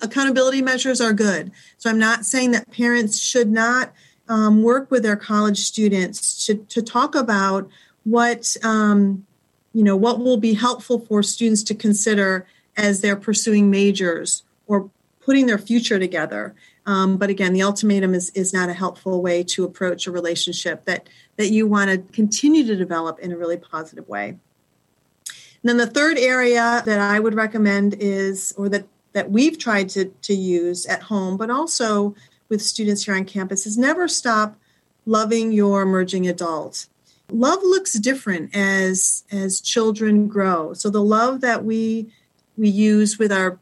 Accountability 0.00 0.62
measures 0.62 1.00
are 1.00 1.12
good. 1.12 1.52
So 1.78 1.90
I'm 1.90 1.98
not 1.98 2.24
saying 2.24 2.52
that 2.52 2.70
parents 2.70 3.18
should 3.18 3.50
not 3.50 3.92
um, 4.28 4.62
work 4.62 4.90
with 4.90 5.02
their 5.02 5.16
college 5.16 5.58
students 5.58 6.46
to, 6.46 6.56
to 6.56 6.82
talk 6.82 7.14
about 7.14 7.68
what 8.04 8.56
um, 8.62 9.26
you 9.72 9.82
know 9.82 9.96
what 9.96 10.18
will 10.20 10.36
be 10.36 10.54
helpful 10.54 10.98
for 10.98 11.22
students 11.22 11.62
to 11.64 11.74
consider 11.74 12.46
as 12.76 13.00
they're 13.00 13.16
pursuing 13.16 13.70
majors 13.70 14.42
or 14.66 14.90
putting 15.20 15.46
their 15.46 15.58
future 15.58 15.98
together. 15.98 16.54
Um, 16.86 17.16
but 17.16 17.30
again, 17.30 17.52
the 17.52 17.62
ultimatum 17.62 18.14
is, 18.14 18.30
is 18.30 18.52
not 18.52 18.68
a 18.68 18.72
helpful 18.72 19.20
way 19.20 19.42
to 19.42 19.64
approach 19.64 20.06
a 20.06 20.12
relationship 20.12 20.84
that, 20.84 21.08
that 21.36 21.50
you 21.50 21.66
want 21.66 21.90
to 21.90 21.98
continue 22.12 22.64
to 22.64 22.76
develop 22.76 23.18
in 23.18 23.32
a 23.32 23.36
really 23.36 23.56
positive 23.56 24.08
way. 24.08 24.28
And 24.28 25.64
then 25.64 25.78
the 25.78 25.86
third 25.86 26.16
area 26.16 26.82
that 26.86 27.00
I 27.00 27.18
would 27.18 27.34
recommend 27.34 27.96
is, 27.98 28.54
or 28.56 28.68
that, 28.68 28.86
that 29.14 29.32
we've 29.32 29.58
tried 29.58 29.88
to, 29.90 30.04
to 30.22 30.34
use 30.34 30.86
at 30.86 31.02
home, 31.02 31.36
but 31.36 31.50
also 31.50 32.14
with 32.48 32.62
students 32.62 33.04
here 33.04 33.14
on 33.14 33.24
campus, 33.24 33.66
is 33.66 33.78
never 33.78 34.08
stop 34.08 34.56
loving 35.04 35.52
your 35.52 35.82
emerging 35.82 36.26
adult. 36.28 36.86
Love 37.30 37.60
looks 37.62 37.94
different 37.94 38.54
as 38.54 39.24
as 39.30 39.60
children 39.60 40.28
grow. 40.28 40.72
So 40.74 40.90
the 40.90 41.02
love 41.02 41.40
that 41.40 41.64
we 41.64 42.12
we 42.56 42.68
use 42.68 43.18
with 43.18 43.32
our 43.32 43.58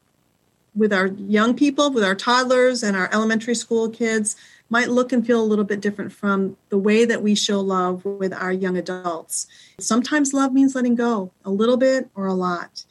with 0.74 0.92
our 0.92 1.06
young 1.06 1.54
people, 1.54 1.90
with 1.90 2.04
our 2.04 2.14
toddlers 2.14 2.82
and 2.82 2.96
our 2.96 3.08
elementary 3.12 3.54
school 3.54 3.88
kids 3.88 4.36
might 4.70 4.88
look 4.88 5.12
and 5.12 5.26
feel 5.26 5.40
a 5.40 5.44
little 5.44 5.64
bit 5.64 5.80
different 5.80 6.12
from 6.12 6.56
the 6.68 6.78
way 6.78 7.04
that 7.04 7.22
we 7.22 7.34
show 7.34 7.60
love 7.60 8.04
with 8.04 8.32
our 8.32 8.52
young 8.52 8.76
adults. 8.76 9.46
Sometimes 9.78 10.32
love 10.32 10.52
means 10.52 10.74
letting 10.74 10.94
go 10.94 11.30
a 11.44 11.50
little 11.50 11.76
bit 11.76 12.08
or 12.14 12.26
a 12.26 12.34
lot. 12.34 12.84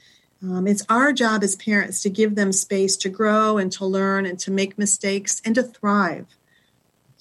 Um, 0.43 0.67
it's 0.67 0.83
our 0.89 1.13
job 1.13 1.41
as 1.43 1.55
parents 1.55 2.01
to 2.01 2.09
give 2.09 2.35
them 2.35 2.51
space 2.51 2.97
to 2.97 3.09
grow 3.09 3.57
and 3.57 3.71
to 3.73 3.85
learn 3.85 4.25
and 4.25 4.37
to 4.39 4.51
make 4.51 4.77
mistakes 4.77 5.41
and 5.45 5.55
to 5.55 5.63
thrive. 5.63 6.25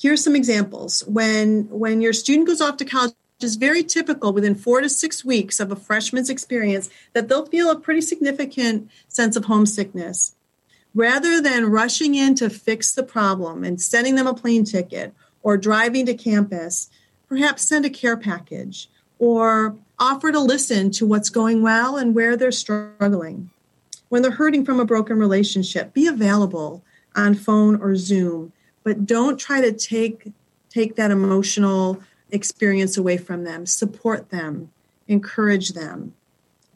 Here's 0.00 0.24
some 0.24 0.34
examples. 0.34 1.04
When 1.06 1.68
when 1.70 2.00
your 2.00 2.12
student 2.12 2.48
goes 2.48 2.60
off 2.60 2.78
to 2.78 2.84
college, 2.84 3.14
it's 3.40 3.54
very 3.54 3.84
typical 3.84 4.32
within 4.32 4.54
four 4.54 4.80
to 4.80 4.88
six 4.88 5.24
weeks 5.24 5.60
of 5.60 5.70
a 5.70 5.76
freshman's 5.76 6.30
experience 6.30 6.90
that 7.12 7.28
they'll 7.28 7.46
feel 7.46 7.70
a 7.70 7.78
pretty 7.78 8.00
significant 8.00 8.90
sense 9.08 9.36
of 9.36 9.44
homesickness 9.44 10.34
rather 10.94 11.40
than 11.40 11.70
rushing 11.70 12.14
in 12.14 12.34
to 12.36 12.50
fix 12.50 12.92
the 12.92 13.02
problem 13.02 13.64
and 13.64 13.80
sending 13.80 14.14
them 14.14 14.26
a 14.26 14.34
plane 14.34 14.64
ticket 14.64 15.14
or 15.42 15.56
driving 15.56 16.06
to 16.06 16.14
campus, 16.14 16.90
perhaps 17.28 17.66
send 17.66 17.84
a 17.84 17.90
care 17.90 18.16
package 18.16 18.88
or 19.18 19.76
offer 20.02 20.32
to 20.32 20.40
listen 20.40 20.90
to 20.90 21.06
what's 21.06 21.30
going 21.30 21.62
well 21.62 21.96
and 21.96 22.12
where 22.12 22.36
they're 22.36 22.50
struggling. 22.50 23.48
When 24.08 24.20
they're 24.20 24.32
hurting 24.32 24.64
from 24.64 24.80
a 24.80 24.84
broken 24.84 25.16
relationship, 25.16 25.94
be 25.94 26.08
available 26.08 26.82
on 27.14 27.34
phone 27.34 27.80
or 27.80 27.94
Zoom, 27.94 28.52
but 28.82 29.06
don't 29.06 29.38
try 29.38 29.60
to 29.60 29.72
take 29.72 30.32
take 30.70 30.96
that 30.96 31.12
emotional 31.12 32.02
experience 32.30 32.96
away 32.96 33.16
from 33.16 33.44
them. 33.44 33.64
Support 33.64 34.30
them, 34.30 34.72
encourage 35.06 35.70
them. 35.70 36.14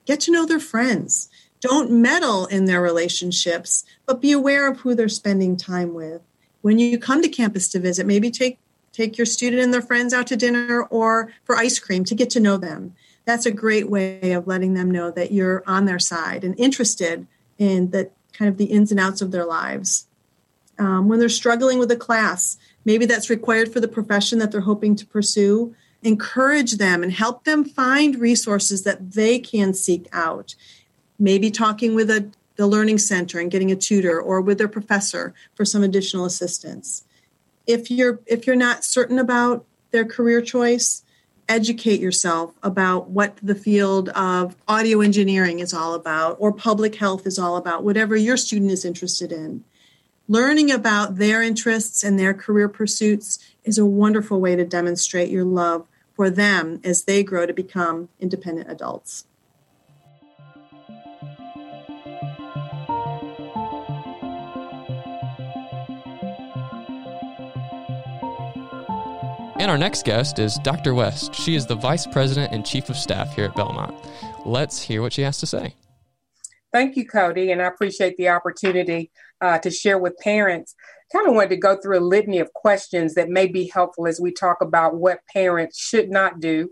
Get 0.04 0.20
to 0.20 0.30
know 0.30 0.46
their 0.46 0.60
friends. 0.60 1.28
Don't 1.60 1.90
meddle 1.90 2.46
in 2.46 2.66
their 2.66 2.80
relationships, 2.80 3.84
but 4.06 4.20
be 4.20 4.30
aware 4.30 4.70
of 4.70 4.80
who 4.80 4.94
they're 4.94 5.08
spending 5.08 5.56
time 5.56 5.94
with. 5.94 6.20
When 6.60 6.78
you 6.78 6.96
come 6.96 7.22
to 7.22 7.28
campus 7.28 7.66
to 7.68 7.80
visit, 7.80 8.06
maybe 8.06 8.30
take 8.30 8.60
take 8.92 9.18
your 9.18 9.26
student 9.26 9.62
and 9.62 9.74
their 9.74 9.82
friends 9.82 10.14
out 10.14 10.28
to 10.28 10.36
dinner 10.36 10.84
or 10.84 11.32
for 11.42 11.56
ice 11.56 11.80
cream 11.80 12.04
to 12.04 12.14
get 12.14 12.30
to 12.30 12.40
know 12.40 12.56
them. 12.56 12.94
That's 13.26 13.44
a 13.44 13.50
great 13.50 13.90
way 13.90 14.32
of 14.32 14.46
letting 14.46 14.74
them 14.74 14.90
know 14.90 15.10
that 15.10 15.32
you're 15.32 15.64
on 15.66 15.84
their 15.84 15.98
side 15.98 16.44
and 16.44 16.58
interested 16.58 17.26
in 17.58 17.90
the 17.90 18.10
kind 18.32 18.48
of 18.48 18.56
the 18.56 18.66
ins 18.66 18.90
and 18.90 19.00
outs 19.00 19.20
of 19.20 19.32
their 19.32 19.44
lives. 19.44 20.06
Um, 20.78 21.08
when 21.08 21.18
they're 21.18 21.28
struggling 21.28 21.78
with 21.78 21.90
a 21.90 21.96
class, 21.96 22.56
maybe 22.84 23.04
that's 23.04 23.28
required 23.28 23.72
for 23.72 23.80
the 23.80 23.88
profession 23.88 24.38
that 24.38 24.52
they're 24.52 24.60
hoping 24.60 24.94
to 24.96 25.06
pursue, 25.06 25.74
encourage 26.02 26.74
them 26.74 27.02
and 27.02 27.12
help 27.12 27.44
them 27.44 27.64
find 27.64 28.16
resources 28.20 28.84
that 28.84 29.12
they 29.12 29.38
can 29.40 29.74
seek 29.74 30.06
out. 30.12 30.54
Maybe 31.18 31.50
talking 31.50 31.94
with 31.94 32.10
a, 32.10 32.30
the 32.54 32.66
learning 32.66 32.98
center 32.98 33.40
and 33.40 33.50
getting 33.50 33.72
a 33.72 33.76
tutor 33.76 34.20
or 34.20 34.40
with 34.40 34.58
their 34.58 34.68
professor 34.68 35.34
for 35.54 35.64
some 35.64 35.82
additional 35.82 36.26
assistance. 36.26 37.04
If 37.66 37.90
you're 37.90 38.20
if 38.26 38.46
you're 38.46 38.54
not 38.54 38.84
certain 38.84 39.18
about 39.18 39.64
their 39.90 40.04
career 40.04 40.40
choice 40.40 41.02
educate 41.48 42.00
yourself 42.00 42.54
about 42.62 43.10
what 43.10 43.36
the 43.42 43.54
field 43.54 44.08
of 44.10 44.56
audio 44.66 45.00
engineering 45.00 45.60
is 45.60 45.72
all 45.72 45.94
about 45.94 46.36
or 46.40 46.52
public 46.52 46.96
health 46.96 47.26
is 47.26 47.38
all 47.38 47.56
about 47.56 47.84
whatever 47.84 48.16
your 48.16 48.36
student 48.36 48.70
is 48.70 48.84
interested 48.84 49.32
in. 49.32 49.64
Learning 50.28 50.70
about 50.70 51.16
their 51.16 51.42
interests 51.42 52.02
and 52.02 52.18
their 52.18 52.34
career 52.34 52.68
pursuits 52.68 53.38
is 53.64 53.78
a 53.78 53.86
wonderful 53.86 54.40
way 54.40 54.56
to 54.56 54.64
demonstrate 54.64 55.30
your 55.30 55.44
love 55.44 55.86
for 56.14 56.30
them 56.30 56.80
as 56.82 57.04
they 57.04 57.22
grow 57.22 57.46
to 57.46 57.52
become 57.52 58.08
independent 58.18 58.70
adults 58.70 59.24
And 69.66 69.72
our 69.72 69.78
next 69.78 70.04
guest 70.04 70.38
is 70.38 70.60
Dr. 70.62 70.94
West. 70.94 71.34
She 71.34 71.56
is 71.56 71.66
the 71.66 71.74
Vice 71.74 72.06
President 72.06 72.52
and 72.52 72.64
Chief 72.64 72.88
of 72.88 72.96
Staff 72.96 73.34
here 73.34 73.46
at 73.46 73.56
Belmont. 73.56 73.96
Let's 74.44 74.80
hear 74.80 75.02
what 75.02 75.12
she 75.12 75.22
has 75.22 75.38
to 75.38 75.46
say. 75.46 75.74
Thank 76.72 76.96
you, 76.96 77.04
Cody, 77.04 77.50
and 77.50 77.60
I 77.60 77.66
appreciate 77.66 78.16
the 78.16 78.28
opportunity 78.28 79.10
uh, 79.40 79.58
to 79.58 79.70
share 79.72 79.98
with 79.98 80.16
parents. 80.18 80.76
Kind 81.12 81.26
of 81.26 81.34
wanted 81.34 81.48
to 81.48 81.56
go 81.56 81.74
through 81.74 81.98
a 81.98 82.06
litany 82.06 82.38
of 82.38 82.52
questions 82.52 83.14
that 83.14 83.28
may 83.28 83.48
be 83.48 83.68
helpful 83.74 84.06
as 84.06 84.20
we 84.20 84.30
talk 84.30 84.58
about 84.60 84.94
what 84.94 85.26
parents 85.32 85.76
should 85.76 86.10
not 86.10 86.38
do, 86.38 86.68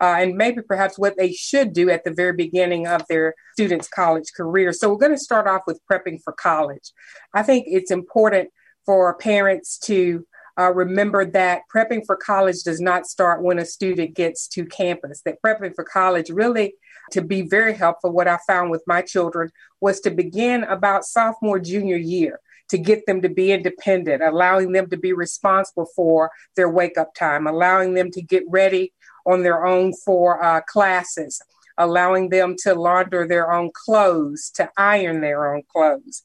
uh, 0.00 0.16
and 0.18 0.34
maybe 0.34 0.62
perhaps 0.62 0.98
what 0.98 1.18
they 1.18 1.32
should 1.32 1.74
do 1.74 1.90
at 1.90 2.04
the 2.04 2.14
very 2.14 2.32
beginning 2.32 2.86
of 2.86 3.02
their 3.10 3.34
students' 3.52 3.88
college 3.88 4.32
career. 4.34 4.72
So, 4.72 4.88
we're 4.88 4.96
going 4.96 5.12
to 5.12 5.18
start 5.18 5.46
off 5.46 5.64
with 5.66 5.82
prepping 5.84 6.22
for 6.24 6.32
college. 6.32 6.92
I 7.34 7.42
think 7.42 7.66
it's 7.68 7.90
important 7.90 8.48
for 8.86 9.14
parents 9.18 9.76
to 9.80 10.24
uh, 10.58 10.72
remember 10.72 11.24
that 11.24 11.62
prepping 11.72 12.04
for 12.04 12.16
college 12.16 12.62
does 12.64 12.80
not 12.80 13.06
start 13.06 13.42
when 13.42 13.58
a 13.58 13.64
student 13.64 14.14
gets 14.14 14.48
to 14.48 14.64
campus. 14.64 15.22
That 15.22 15.40
prepping 15.44 15.74
for 15.74 15.84
college 15.84 16.30
really 16.30 16.74
to 17.12 17.22
be 17.22 17.42
very 17.42 17.74
helpful, 17.74 18.10
what 18.10 18.28
I 18.28 18.38
found 18.46 18.70
with 18.70 18.82
my 18.86 19.02
children 19.02 19.50
was 19.80 20.00
to 20.00 20.10
begin 20.10 20.64
about 20.64 21.04
sophomore, 21.04 21.60
junior 21.60 21.96
year 21.96 22.40
to 22.70 22.76
get 22.76 23.06
them 23.06 23.22
to 23.22 23.28
be 23.28 23.50
independent, 23.50 24.22
allowing 24.22 24.72
them 24.72 24.90
to 24.90 24.96
be 24.96 25.12
responsible 25.12 25.86
for 25.96 26.30
their 26.54 26.68
wake 26.68 26.98
up 26.98 27.14
time, 27.14 27.46
allowing 27.46 27.94
them 27.94 28.10
to 28.10 28.20
get 28.20 28.42
ready 28.48 28.92
on 29.24 29.42
their 29.42 29.64
own 29.64 29.92
for 30.04 30.42
uh, 30.42 30.60
classes, 30.62 31.40
allowing 31.78 32.28
them 32.28 32.56
to 32.58 32.74
launder 32.74 33.26
their 33.26 33.52
own 33.52 33.70
clothes, 33.72 34.50
to 34.54 34.68
iron 34.76 35.20
their 35.20 35.54
own 35.54 35.62
clothes 35.72 36.24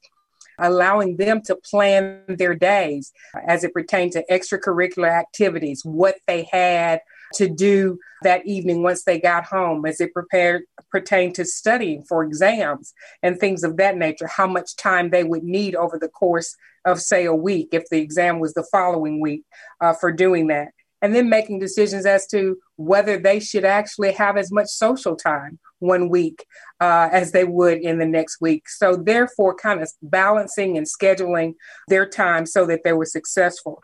allowing 0.63 1.17
them 1.17 1.41
to 1.41 1.55
plan 1.55 2.23
their 2.27 2.55
days 2.55 3.11
as 3.47 3.63
it 3.63 3.73
pertained 3.73 4.13
to 4.13 4.25
extracurricular 4.31 5.11
activities, 5.11 5.83
what 5.83 6.15
they 6.25 6.47
had 6.51 7.01
to 7.35 7.49
do 7.49 7.99
that 8.23 8.45
evening 8.45 8.83
once 8.83 9.03
they 9.03 9.19
got 9.19 9.45
home 9.45 9.85
as 9.85 9.99
it 9.99 10.13
prepared 10.13 10.63
pertained 10.91 11.35
to 11.35 11.45
studying 11.45 12.03
for 12.03 12.23
exams 12.23 12.93
and 13.21 13.39
things 13.39 13.63
of 13.63 13.77
that 13.77 13.97
nature 13.97 14.27
how 14.27 14.47
much 14.47 14.75
time 14.75 15.09
they 15.09 15.23
would 15.23 15.43
need 15.43 15.75
over 15.75 15.97
the 15.99 16.07
course 16.07 16.55
of 16.85 17.01
say 17.01 17.25
a 17.25 17.33
week 17.33 17.69
if 17.71 17.83
the 17.89 17.99
exam 17.99 18.39
was 18.39 18.53
the 18.53 18.65
following 18.71 19.19
week 19.19 19.43
uh, 19.81 19.93
for 19.93 20.11
doing 20.11 20.47
that 20.47 20.69
and 21.03 21.13
then 21.13 21.29
making 21.29 21.59
decisions 21.59 22.05
as 22.05 22.25
to 22.27 22.57
whether 22.77 23.17
they 23.17 23.39
should 23.41 23.65
actually 23.65 24.13
have 24.13 24.37
as 24.37 24.51
much 24.51 24.67
social 24.69 25.17
time 25.17 25.59
one 25.79 26.07
week 26.07 26.45
uh, 26.79 27.09
as 27.11 27.33
they 27.33 27.43
would 27.43 27.79
in 27.79 27.99
the 27.99 28.05
next 28.05 28.39
week. 28.39 28.69
So, 28.69 28.95
therefore, 28.95 29.53
kind 29.53 29.81
of 29.81 29.91
balancing 30.01 30.77
and 30.77 30.87
scheduling 30.87 31.55
their 31.89 32.07
time 32.07 32.45
so 32.45 32.65
that 32.67 32.85
they 32.85 32.93
were 32.93 33.05
successful. 33.05 33.81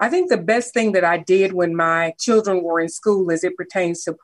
I 0.00 0.08
think 0.08 0.30
the 0.30 0.38
best 0.38 0.72
thing 0.72 0.92
that 0.92 1.04
I 1.04 1.18
did 1.18 1.52
when 1.52 1.76
my 1.76 2.14
children 2.18 2.62
were 2.62 2.80
in 2.80 2.88
school 2.88 3.30
as 3.30 3.44
it 3.44 3.56
pertains 3.56 4.04
to, 4.04 4.16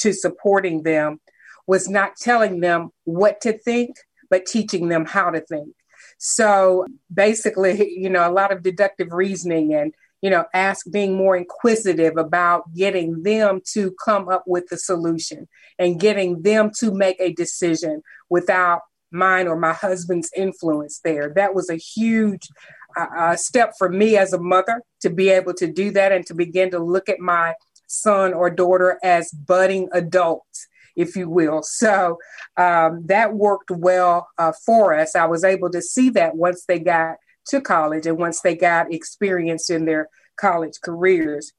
to 0.00 0.12
supporting 0.12 0.82
them 0.82 1.20
was 1.66 1.88
not 1.88 2.16
telling 2.16 2.60
them 2.60 2.90
what 3.04 3.40
to 3.42 3.56
think, 3.56 3.96
but 4.28 4.44
teaching 4.44 4.88
them 4.88 5.06
how 5.06 5.30
to 5.30 5.40
think. 5.40 5.74
So 6.18 6.86
basically, 7.12 7.90
you 7.96 8.10
know, 8.10 8.28
a 8.28 8.32
lot 8.32 8.52
of 8.52 8.62
deductive 8.62 9.12
reasoning 9.12 9.72
and 9.74 9.94
you 10.22 10.30
know, 10.30 10.44
ask 10.52 10.86
being 10.90 11.16
more 11.16 11.36
inquisitive 11.36 12.16
about 12.16 12.74
getting 12.74 13.22
them 13.22 13.60
to 13.72 13.94
come 14.04 14.28
up 14.28 14.44
with 14.46 14.66
the 14.68 14.76
solution 14.76 15.48
and 15.78 16.00
getting 16.00 16.42
them 16.42 16.70
to 16.78 16.92
make 16.92 17.16
a 17.20 17.32
decision 17.32 18.02
without 18.28 18.82
mine 19.10 19.46
or 19.46 19.56
my 19.56 19.72
husband's 19.72 20.30
influence 20.36 21.00
there. 21.04 21.32
That 21.34 21.54
was 21.54 21.70
a 21.70 21.76
huge 21.76 22.48
uh, 22.96 23.06
uh, 23.16 23.36
step 23.36 23.74
for 23.78 23.88
me 23.88 24.16
as 24.16 24.32
a 24.32 24.40
mother 24.40 24.82
to 25.00 25.10
be 25.10 25.28
able 25.28 25.54
to 25.54 25.70
do 25.72 25.90
that 25.92 26.12
and 26.12 26.26
to 26.26 26.34
begin 26.34 26.70
to 26.72 26.78
look 26.78 27.08
at 27.08 27.20
my 27.20 27.54
son 27.86 28.34
or 28.34 28.50
daughter 28.50 28.98
as 29.02 29.30
budding 29.30 29.88
adults 29.92 30.66
if 30.98 31.14
you 31.14 31.30
will. 31.30 31.62
So 31.62 32.18
um, 32.56 33.06
that 33.06 33.32
worked 33.32 33.70
well 33.70 34.28
uh, 34.36 34.52
for 34.66 34.94
us. 34.94 35.14
I 35.14 35.26
was 35.26 35.44
able 35.44 35.70
to 35.70 35.80
see 35.80 36.10
that 36.10 36.34
once 36.34 36.64
they 36.66 36.80
got 36.80 37.18
to 37.48 37.60
college 37.60 38.06
and 38.06 38.18
once 38.18 38.40
they 38.40 38.56
got 38.56 38.92
experience 38.92 39.70
in 39.70 39.84
their 39.84 40.08
college 40.38 40.80
careers. 40.82 41.52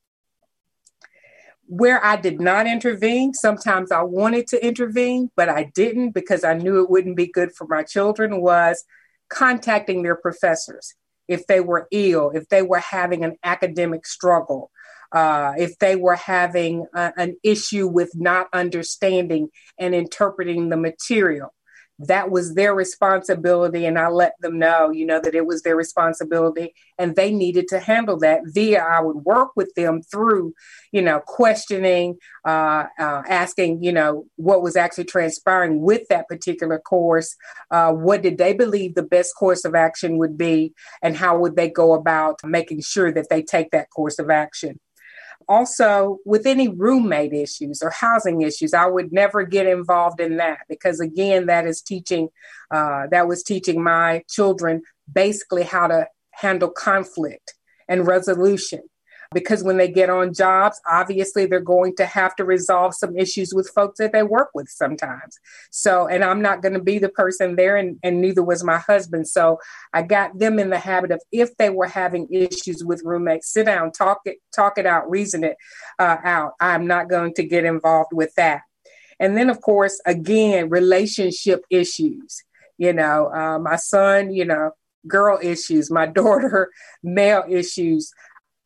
Where 1.68 2.04
I 2.04 2.16
did 2.16 2.42
not 2.42 2.66
intervene, 2.66 3.34
sometimes 3.34 3.92
I 3.92 4.02
wanted 4.02 4.48
to 4.48 4.66
intervene, 4.66 5.30
but 5.36 5.50
I 5.50 5.66
didn't 5.76 6.12
because 6.12 6.44
I 6.44 6.56
knew 6.56 6.82
it 6.82 6.90
wouldn't 6.90 7.16
be 7.16 7.28
good 7.28 7.52
for 7.56 7.68
my 7.68 7.84
children, 7.84 8.42
was 8.42 8.84
contacting 9.30 10.02
their 10.02 10.16
professors 10.16 10.96
if 11.28 11.46
they 11.46 11.60
were 11.60 11.88
ill, 11.92 12.32
if 12.32 12.50
they 12.50 12.64
were 12.64 12.80
having 12.80 13.24
an 13.24 13.38
academic 13.44 14.08
struggle, 14.08 14.72
uh, 15.12 15.54
if 15.58 15.78
they 15.78 15.96
were 15.96 16.16
having 16.16 16.88
a, 16.96 17.14
an 17.18 17.38
issue 17.44 17.88
with 17.88 18.12
not 18.16 18.48
understanding 18.52 19.50
and 19.78 19.94
interpreting 19.94 20.70
the 20.70 20.78
material 20.78 21.54
that 22.00 22.32
was 22.32 22.56
their 22.56 22.74
responsibility 22.74 23.86
and 23.86 24.00
i 24.00 24.08
let 24.08 24.34
them 24.40 24.58
know 24.58 24.90
you 24.90 25.06
know 25.06 25.20
that 25.20 25.36
it 25.36 25.46
was 25.46 25.62
their 25.62 25.76
responsibility 25.76 26.74
and 26.98 27.16
they 27.16 27.32
needed 27.32 27.68
to 27.68 27.80
handle 27.80 28.18
that 28.18 28.42
via 28.46 28.82
i 28.82 29.02
would 29.02 29.18
work 29.18 29.50
with 29.56 29.74
them 29.76 30.02
through 30.02 30.54
you 30.92 31.02
know 31.02 31.20
questioning 31.20 32.18
uh, 32.46 32.86
uh, 32.98 33.22
asking 33.28 33.84
you 33.84 33.92
know 33.92 34.26
what 34.38 34.62
was 34.62 34.76
actually 34.76 35.04
transpiring 35.04 35.82
with 35.82 36.08
that 36.10 36.28
particular 36.28 36.80
course 36.80 37.36
uh, 37.72 37.92
what 37.92 38.22
did 38.22 38.38
they 38.38 38.54
believe 38.54 38.96
the 38.96 39.04
best 39.04 39.34
course 39.38 39.66
of 39.66 39.76
action 39.76 40.18
would 40.18 40.38
be 40.38 40.74
and 41.02 41.18
how 41.18 41.38
would 41.38 41.56
they 41.56 41.70
go 41.70 41.94
about 41.94 42.40
making 42.44 42.82
sure 42.82 43.12
that 43.12 43.28
they 43.30 43.42
take 43.42 43.72
that 43.72 43.90
course 43.90 44.20
of 44.20 44.30
action 44.30 44.80
also 45.50 46.20
with 46.26 46.46
any 46.46 46.68
roommate 46.68 47.34
issues 47.34 47.82
or 47.82 47.90
housing 47.90 48.42
issues 48.42 48.74
i 48.74 48.86
would 48.86 49.12
never 49.12 49.44
get 49.44 49.66
involved 49.66 50.22
in 50.22 50.38
that 50.38 50.60
because 50.70 51.00
again 51.00 51.48
that 51.48 51.66
is 51.66 51.82
teaching 51.82 52.30
uh, 52.72 53.08
that 53.10 53.28
was 53.28 53.42
teaching 53.44 53.82
my 53.82 54.24
children 54.30 54.82
basically 55.12 55.64
how 55.64 55.88
to 55.88 56.08
handle 56.32 56.70
conflict 56.70 57.56
and 57.88 58.08
resolution 58.08 58.82
because 59.32 59.64
when 59.64 59.78
they 59.78 59.88
get 59.88 60.10
on 60.10 60.34
jobs, 60.34 60.82
obviously 60.90 61.46
they're 61.46 61.60
going 61.60 61.96
to 61.98 62.06
have 62.06 62.36
to 62.36 62.44
resolve 62.44 62.96
some 62.96 63.16
issues 63.16 63.54
with 63.54 63.70
folks 63.70 64.00
that 64.00 64.12
they 64.12 64.24
work 64.24 64.50
with 64.56 64.70
sometimes. 64.70 65.38
So, 65.70 66.08
and 66.08 66.24
I'm 66.24 66.42
not 66.42 66.62
going 66.62 66.74
to 66.74 66.82
be 66.82 66.98
the 66.98 67.10
person 67.10 67.56
there, 67.56 67.78
and, 67.78 68.00
and 68.02 68.22
neither 68.22 68.44
was 68.44 68.64
my 68.64 68.80
husband. 68.80 69.28
So, 69.28 69.60
I 69.94 70.02
got 70.02 70.40
them 70.40 70.58
in 70.58 70.70
the 70.72 70.80
habit 70.80 71.12
of 71.12 71.22
if 71.32 71.56
they 71.58 71.70
were 71.70 71.88
having 71.88 72.28
issues 72.32 72.84
with 72.84 73.04
roommates, 73.06 73.54
sit 73.54 73.66
down, 73.66 73.92
talk 73.92 74.22
it, 74.26 74.38
talk 74.56 74.78
it 74.78 74.88
out, 74.88 75.10
reason 75.10 75.44
it 75.44 75.58
uh, 76.00 76.18
out. 76.24 76.54
I'm 76.60 76.88
not 76.88 77.10
going 77.10 77.34
to 77.36 77.44
get 77.44 77.66
involved 77.66 78.14
with 78.14 78.34
that. 78.36 78.62
And 79.20 79.38
then, 79.38 79.50
of 79.50 79.62
course, 79.62 80.02
again, 80.06 80.70
relationship 80.70 81.64
issues. 81.70 82.44
You 82.78 82.94
know, 82.94 83.30
uh, 83.32 83.60
my 83.60 83.76
son, 83.76 84.32
you 84.34 84.46
know, 84.46 84.72
girl 85.08 85.38
issues, 85.42 85.92
my 85.92 86.06
daughter, 86.22 86.70
male 87.04 87.44
issues 87.48 88.12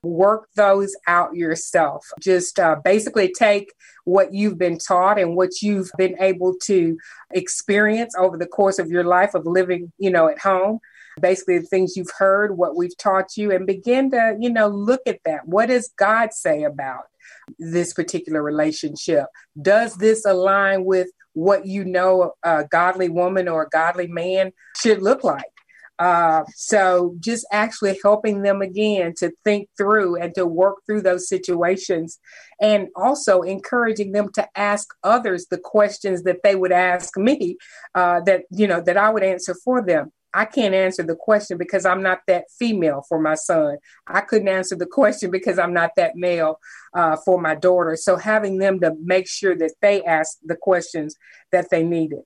work 0.04 0.50
those 0.56 0.96
out 1.08 1.36
yourself. 1.36 2.06
Just 2.20 2.60
uh, 2.60 2.76
basically 2.84 3.32
take 3.32 3.74
what 4.04 4.34
you've 4.34 4.58
been 4.58 4.78
taught 4.78 5.18
and 5.18 5.36
what 5.36 5.62
you've 5.62 5.90
been 5.98 6.16
able 6.20 6.56
to 6.64 6.98
experience 7.32 8.14
over 8.18 8.38
the 8.38 8.46
course 8.46 8.80
of 8.80 8.90
your 8.90 9.04
life 9.04 9.34
of 9.34 9.46
living, 9.46 9.92
you 9.98 10.12
know, 10.12 10.28
at 10.28 10.40
home. 10.40 10.80
Basically, 11.22 11.60
the 11.60 11.68
things 11.68 11.96
you've 11.96 12.12
heard, 12.18 12.58
what 12.58 12.76
we've 12.76 12.98
taught 12.98 13.38
you, 13.38 13.52
and 13.52 13.68
begin 13.68 14.12
to, 14.12 14.36
you 14.40 14.50
know, 14.50 14.68
look 14.68 15.02
at 15.06 15.20
that. 15.26 15.48
What 15.48 15.68
does 15.68 15.94
God 15.98 16.34
say 16.34 16.64
about 16.64 17.04
this 17.60 17.94
particular 17.94 18.42
relationship? 18.42 19.26
Does 19.62 19.96
this 19.96 20.26
align 20.26 20.86
with 20.86 21.10
what 21.34 21.66
you 21.66 21.86
know 21.86 22.34
a 22.44 22.66
godly 22.66 23.10
woman 23.10 23.48
or 23.48 23.64
a 23.64 23.70
godly 23.70 24.08
man 24.08 24.52
should 24.76 25.02
look 25.02 25.24
like? 25.24 25.53
Uh, 26.00 26.44
so 26.56 27.16
just 27.20 27.46
actually 27.52 27.98
helping 28.04 28.42
them 28.42 28.62
again 28.62 29.14
to 29.16 29.32
think 29.44 29.70
through 29.78 30.16
and 30.16 30.34
to 30.36 30.46
work 30.46 30.78
through 30.86 31.02
those 31.02 31.28
situations. 31.28 32.20
And 32.60 32.88
also 32.96 33.42
encouraging 33.42 34.12
them 34.12 34.32
to 34.34 34.48
ask 34.56 34.88
others 35.04 35.48
the 35.50 35.58
questions 35.58 36.24
that 36.24 36.42
they 36.44 36.56
would 36.56 36.72
ask 36.72 37.18
me 37.18 37.58
uh, 37.94 38.22
that 38.22 38.44
you 38.52 38.68
know 38.68 38.82
that 38.82 38.98
i 38.98 39.10
would 39.10 39.24
answer 39.24 39.56
for 39.64 39.82
them. 39.82 40.12
I 40.36 40.46
can't 40.46 40.74
answer 40.74 41.04
the 41.04 41.16
question 41.16 41.58
because 41.58 41.86
i'm 41.86 42.02
not 42.02 42.22
that 42.28 42.46
female 42.58 43.04
for 43.08 43.20
my 43.20 43.36
son. 43.36 43.78
I 44.08 44.22
couldn't 44.22 44.48
answer 44.48 44.76
the 44.76 44.86
question 45.00 45.30
because 45.30 45.60
i'm 45.60 45.74
not 45.74 45.92
that 45.98 46.16
male 46.16 46.60
uh, 46.96 47.18
for 47.18 47.40
my 47.40 47.56
daughter. 47.56 47.96
So 47.96 48.18
having 48.18 48.58
them 48.58 48.80
to 48.80 48.96
make 49.04 49.28
sure 49.28 49.56
that 49.58 49.74
they 49.82 50.04
ask 50.04 50.38
the 50.44 50.56
questions 50.56 51.16
that 51.52 51.70
they 51.70 51.84
needed. 51.84 52.22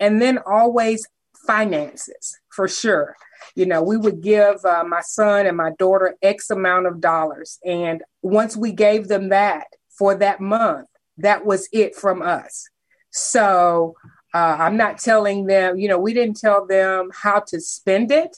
And 0.00 0.20
then 0.22 0.38
always 0.46 1.06
finances 1.48 2.38
for 2.50 2.68
sure. 2.68 3.16
You 3.54 3.66
know, 3.66 3.82
we 3.82 3.96
would 3.96 4.20
give 4.20 4.64
uh, 4.64 4.84
my 4.84 5.00
son 5.00 5.46
and 5.46 5.56
my 5.56 5.70
daughter 5.78 6.16
X 6.22 6.50
amount 6.50 6.86
of 6.86 7.00
dollars. 7.00 7.58
And 7.64 8.02
once 8.22 8.56
we 8.56 8.72
gave 8.72 9.08
them 9.08 9.30
that 9.30 9.66
for 9.98 10.14
that 10.16 10.40
month, 10.40 10.88
that 11.16 11.44
was 11.46 11.68
it 11.72 11.96
from 11.96 12.20
us. 12.22 12.68
So 13.10 13.94
uh, 14.34 14.56
I'm 14.60 14.76
not 14.76 14.98
telling 14.98 15.46
them, 15.46 15.78
you 15.78 15.88
know, 15.88 15.98
we 15.98 16.12
didn't 16.12 16.38
tell 16.38 16.66
them 16.66 17.10
how 17.22 17.40
to 17.48 17.60
spend 17.60 18.10
it, 18.10 18.36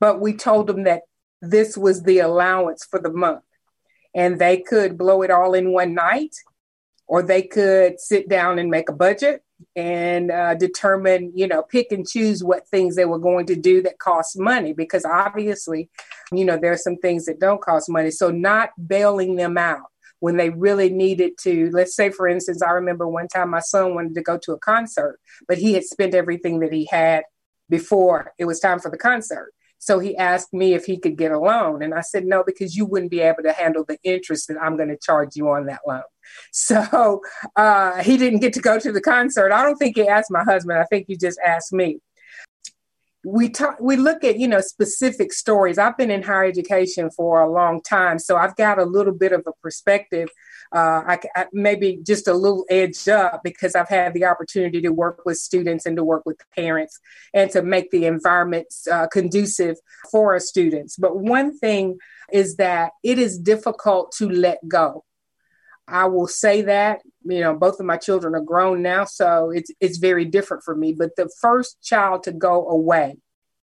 but 0.00 0.20
we 0.20 0.34
told 0.34 0.66
them 0.66 0.84
that 0.84 1.02
this 1.40 1.76
was 1.76 2.02
the 2.02 2.18
allowance 2.18 2.84
for 2.84 3.00
the 3.00 3.12
month. 3.12 3.44
And 4.14 4.38
they 4.38 4.58
could 4.58 4.98
blow 4.98 5.22
it 5.22 5.30
all 5.30 5.54
in 5.54 5.72
one 5.72 5.94
night, 5.94 6.34
or 7.06 7.22
they 7.22 7.42
could 7.42 8.00
sit 8.00 8.28
down 8.28 8.58
and 8.58 8.70
make 8.70 8.88
a 8.88 8.92
budget, 9.06 9.42
and 9.76 10.30
uh, 10.30 10.54
determine, 10.54 11.32
you 11.34 11.46
know, 11.46 11.62
pick 11.62 11.92
and 11.92 12.06
choose 12.06 12.42
what 12.42 12.68
things 12.68 12.96
they 12.96 13.04
were 13.04 13.18
going 13.18 13.46
to 13.46 13.56
do 13.56 13.82
that 13.82 13.98
cost 13.98 14.38
money 14.38 14.72
because 14.72 15.04
obviously, 15.04 15.88
you 16.32 16.44
know, 16.44 16.56
there 16.56 16.72
are 16.72 16.76
some 16.76 16.96
things 16.96 17.26
that 17.26 17.40
don't 17.40 17.60
cost 17.60 17.88
money. 17.88 18.10
So 18.10 18.30
not 18.30 18.70
bailing 18.86 19.36
them 19.36 19.56
out 19.56 19.86
when 20.20 20.36
they 20.36 20.50
really 20.50 20.90
needed 20.90 21.32
to. 21.42 21.70
Let's 21.72 21.94
say, 21.94 22.10
for 22.10 22.28
instance, 22.28 22.62
I 22.62 22.70
remember 22.70 23.06
one 23.08 23.28
time 23.28 23.50
my 23.50 23.60
son 23.60 23.94
wanted 23.94 24.14
to 24.14 24.22
go 24.22 24.38
to 24.38 24.52
a 24.52 24.58
concert, 24.58 25.18
but 25.46 25.58
he 25.58 25.74
had 25.74 25.84
spent 25.84 26.14
everything 26.14 26.60
that 26.60 26.72
he 26.72 26.88
had 26.90 27.24
before 27.68 28.32
it 28.38 28.44
was 28.44 28.60
time 28.60 28.78
for 28.78 28.90
the 28.90 28.98
concert. 28.98 29.52
So 29.84 29.98
he 29.98 30.16
asked 30.16 30.54
me 30.54 30.72
if 30.72 30.86
he 30.86 30.96
could 30.96 31.18
get 31.18 31.30
a 31.30 31.38
loan. 31.38 31.82
And 31.82 31.92
I 31.92 32.00
said, 32.00 32.24
no, 32.24 32.42
because 32.42 32.74
you 32.74 32.86
wouldn't 32.86 33.10
be 33.10 33.20
able 33.20 33.42
to 33.42 33.52
handle 33.52 33.84
the 33.86 33.98
interest 34.02 34.48
that 34.48 34.56
I'm 34.56 34.78
going 34.78 34.88
to 34.88 34.96
charge 34.96 35.36
you 35.36 35.50
on 35.50 35.66
that 35.66 35.80
loan. 35.86 36.02
So 36.52 37.20
uh, 37.54 38.02
he 38.02 38.16
didn't 38.16 38.38
get 38.40 38.54
to 38.54 38.62
go 38.62 38.78
to 38.78 38.90
the 38.90 39.02
concert. 39.02 39.52
I 39.52 39.62
don't 39.62 39.76
think 39.76 39.96
he 39.96 40.08
asked 40.08 40.30
my 40.30 40.42
husband. 40.42 40.78
I 40.78 40.84
think 40.84 41.04
he 41.06 41.18
just 41.18 41.38
asked 41.46 41.70
me. 41.70 41.98
We 43.26 43.50
talk, 43.50 43.76
we 43.78 43.96
look 43.96 44.24
at 44.24 44.38
you 44.38 44.48
know 44.48 44.62
specific 44.62 45.34
stories. 45.34 45.76
I've 45.76 45.98
been 45.98 46.10
in 46.10 46.22
higher 46.22 46.46
education 46.46 47.10
for 47.10 47.42
a 47.42 47.52
long 47.52 47.82
time, 47.82 48.18
so 48.18 48.38
I've 48.38 48.56
got 48.56 48.78
a 48.78 48.84
little 48.84 49.12
bit 49.12 49.32
of 49.32 49.42
a 49.46 49.52
perspective. 49.62 50.30
Uh, 50.74 51.02
I, 51.06 51.20
I, 51.36 51.46
maybe 51.52 52.00
just 52.04 52.26
a 52.26 52.34
little 52.34 52.66
edge 52.68 53.06
up 53.06 53.42
because 53.44 53.76
I've 53.76 53.88
had 53.88 54.12
the 54.12 54.24
opportunity 54.24 54.80
to 54.82 54.90
work 54.90 55.22
with 55.24 55.38
students 55.38 55.86
and 55.86 55.96
to 55.96 56.02
work 56.04 56.26
with 56.26 56.38
parents 56.56 56.98
and 57.32 57.48
to 57.52 57.62
make 57.62 57.92
the 57.92 58.06
environment 58.06 58.66
uh, 58.90 59.06
conducive 59.06 59.76
for 60.10 60.32
our 60.32 60.40
students. 60.40 60.96
But 60.96 61.16
one 61.16 61.56
thing 61.56 61.98
is 62.32 62.56
that 62.56 62.92
it 63.04 63.20
is 63.20 63.38
difficult 63.38 64.12
to 64.18 64.28
let 64.28 64.58
go 64.66 65.04
I 65.86 66.06
will 66.06 66.26
say 66.26 66.62
that 66.62 67.00
you 67.24 67.40
know 67.40 67.54
both 67.54 67.80
of 67.80 67.86
my 67.86 67.96
children 67.96 68.34
are 68.34 68.40
grown 68.40 68.82
now, 68.82 69.04
so 69.04 69.50
it's 69.50 69.70
it's 69.80 69.98
very 69.98 70.24
different 70.24 70.62
for 70.64 70.74
me. 70.74 70.92
But 70.92 71.16
the 71.16 71.28
first 71.40 71.82
child 71.82 72.22
to 72.24 72.32
go 72.32 72.68
away, 72.68 73.18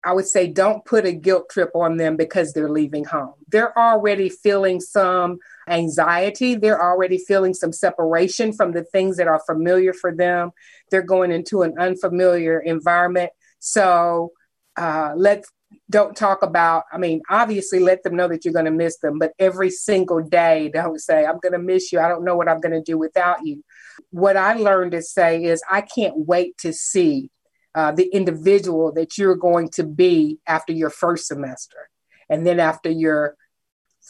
I 0.04 0.12
would 0.12 0.26
say 0.26 0.46
don't 0.46 0.84
put 0.84 1.06
a 1.06 1.12
guilt 1.12 1.48
trip 1.50 1.70
on 1.74 1.96
them 1.96 2.16
because 2.16 2.52
they're 2.52 2.70
leaving 2.70 3.04
home. 3.04 3.34
They're 3.48 3.76
already 3.78 4.28
feeling 4.28 4.80
some 4.80 5.38
anxiety. 5.70 6.54
They're 6.54 6.82
already 6.82 7.18
feeling 7.18 7.54
some 7.54 7.72
separation 7.72 8.52
from 8.52 8.72
the 8.72 8.84
things 8.84 9.16
that 9.16 9.28
are 9.28 9.42
familiar 9.46 9.92
for 9.92 10.14
them. 10.14 10.50
They're 10.90 11.02
going 11.02 11.32
into 11.32 11.62
an 11.62 11.78
unfamiliar 11.78 12.58
environment. 12.58 13.30
So 13.58 14.32
uh, 14.76 15.12
let's 15.16 15.50
don't 15.88 16.16
talk 16.16 16.42
about, 16.42 16.84
I 16.92 16.98
mean, 16.98 17.22
obviously 17.30 17.78
let 17.78 18.02
them 18.02 18.16
know 18.16 18.28
that 18.28 18.44
you're 18.44 18.54
going 18.54 18.64
to 18.64 18.70
miss 18.70 18.98
them, 18.98 19.18
but 19.18 19.32
every 19.38 19.70
single 19.70 20.20
day, 20.20 20.70
don't 20.72 21.00
say, 21.00 21.24
I'm 21.24 21.38
going 21.38 21.52
to 21.52 21.58
miss 21.58 21.92
you. 21.92 22.00
I 22.00 22.08
don't 22.08 22.24
know 22.24 22.36
what 22.36 22.48
I'm 22.48 22.60
going 22.60 22.72
to 22.72 22.82
do 22.82 22.98
without 22.98 23.44
you. 23.44 23.62
What 24.10 24.36
I 24.36 24.54
learned 24.54 24.92
to 24.92 25.02
say 25.02 25.44
is, 25.44 25.62
I 25.70 25.80
can't 25.80 26.14
wait 26.16 26.58
to 26.58 26.72
see 26.72 27.30
uh, 27.74 27.92
the 27.92 28.08
individual 28.12 28.92
that 28.92 29.16
you're 29.16 29.36
going 29.36 29.68
to 29.70 29.84
be 29.84 30.38
after 30.46 30.72
your 30.72 30.90
first 30.90 31.26
semester 31.26 31.88
and 32.28 32.46
then 32.46 32.58
after 32.58 32.90
your 32.90 33.36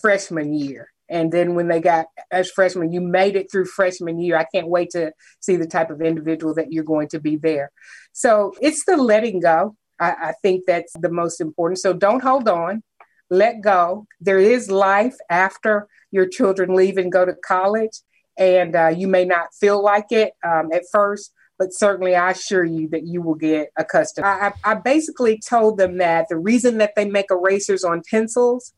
freshman 0.01 0.55
year 0.55 0.91
And 1.11 1.33
then 1.33 1.55
when 1.55 1.69
they 1.69 1.81
got 1.81 2.07
as 2.31 2.51
freshmen, 2.51 2.93
you 2.93 3.01
made 3.01 3.35
it 3.35 3.51
through 3.51 3.67
freshman 3.67 4.21
year. 4.21 4.37
I 4.37 4.45
can't 4.45 4.69
wait 4.69 4.91
to 4.91 5.13
see 5.41 5.57
the 5.57 5.67
type 5.67 5.91
of 5.91 6.01
individual 6.01 6.55
that 6.55 6.73
you're 6.73 6.85
going 6.85 7.09
to 7.09 7.21
be 7.21 7.37
there. 7.37 7.73
So 8.13 8.55
it's 8.61 8.85
the 8.85 8.97
letting 8.97 9.41
go. 9.41 9.77
I, 9.99 10.11
I 10.11 10.33
think 10.41 10.65
that's 10.67 10.93
the 10.99 11.11
most 11.11 11.41
important. 11.41 11.81
So 11.81 11.93
don't 11.93 12.23
hold 12.23 12.49
on, 12.49 12.83
let 13.29 13.61
go. 13.61 14.07
There 14.21 14.39
is 14.39 14.71
life 14.71 15.17
after 15.29 15.89
your 16.11 16.27
children 16.27 16.75
leave 16.75 16.97
and 16.97 17.13
go 17.13 17.25
to 17.25 17.35
college. 17.35 18.01
And 18.39 18.75
uh, 18.75 18.89
you 18.89 19.09
may 19.09 19.25
not 19.25 19.49
feel 19.59 19.83
like 19.83 20.07
it 20.11 20.33
um, 20.47 20.73
at 20.73 20.85
first, 20.91 21.33
but 21.59 21.75
certainly 21.75 22.15
I 22.15 22.31
assure 22.31 22.65
you 22.65 22.89
that 22.89 23.07
you 23.07 23.21
will 23.21 23.35
get 23.35 23.71
accustomed. 23.77 24.27
I, 24.27 24.53
I 24.65 24.75
basically 24.75 25.39
told 25.47 25.77
them 25.77 25.99
that 25.99 26.27
the 26.31 26.39
reason 26.39 26.79
that 26.79 26.95
they 26.97 27.05
make 27.05 27.27
erasers 27.31 27.85
on 27.85 28.03
pencils 28.09 28.73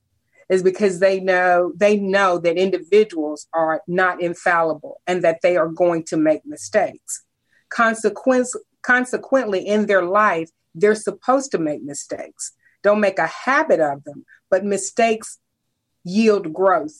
is 0.52 0.62
because 0.62 1.00
they 1.00 1.18
know 1.18 1.72
they 1.76 1.96
know 1.96 2.38
that 2.38 2.56
individuals 2.56 3.46
are 3.52 3.82
not 3.86 4.20
infallible 4.20 5.00
and 5.06 5.24
that 5.24 5.40
they 5.42 5.56
are 5.56 5.68
going 5.68 6.04
to 6.04 6.16
make 6.16 6.44
mistakes. 6.44 7.24
Consequence, 7.70 8.54
consequently, 8.82 9.66
in 9.66 9.86
their 9.86 10.02
life, 10.02 10.50
they're 10.74 10.94
supposed 10.94 11.50
to 11.52 11.58
make 11.58 11.82
mistakes. 11.82 12.52
Don't 12.82 13.00
make 13.00 13.18
a 13.18 13.26
habit 13.26 13.80
of 13.80 14.04
them, 14.04 14.24
but 14.50 14.64
mistakes 14.64 15.38
yield 16.04 16.52
growth. 16.52 16.98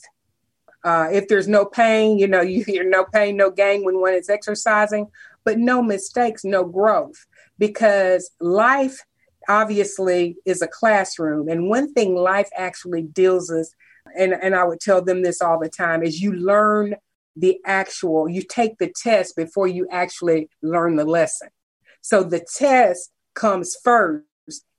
Uh, 0.83 1.09
if 1.11 1.27
there's 1.27 1.47
no 1.47 1.63
pain, 1.63 2.17
you 2.17 2.27
know, 2.27 2.41
you 2.53 2.63
hear 2.63 2.83
no 2.89 3.05
pain, 3.13 3.37
no 3.37 3.51
gain 3.51 3.85
when 3.85 4.01
one 4.01 4.15
is 4.15 4.29
exercising 4.29 5.09
but 5.43 5.59
no 5.59 5.81
mistakes, 5.81 6.43
no 6.43 6.63
growth. 6.63 7.25
Because 7.57 8.31
life 8.39 8.99
obviously 9.47 10.37
is 10.45 10.61
a 10.61 10.67
classroom. 10.67 11.47
And 11.49 11.69
one 11.69 11.93
thing 11.93 12.15
life 12.15 12.49
actually 12.55 13.03
deals 13.03 13.51
us, 13.51 13.73
and, 14.17 14.33
and 14.33 14.55
I 14.55 14.63
would 14.63 14.79
tell 14.79 15.01
them 15.01 15.21
this 15.21 15.41
all 15.41 15.59
the 15.59 15.69
time, 15.69 16.03
is 16.03 16.21
you 16.21 16.33
learn 16.33 16.95
the 17.35 17.59
actual, 17.65 18.29
you 18.29 18.41
take 18.41 18.77
the 18.77 18.93
test 19.01 19.35
before 19.35 19.67
you 19.67 19.87
actually 19.91 20.49
learn 20.61 20.95
the 20.95 21.05
lesson. 21.05 21.49
So 22.01 22.23
the 22.23 22.45
test 22.57 23.11
comes 23.33 23.75
first, 23.83 24.25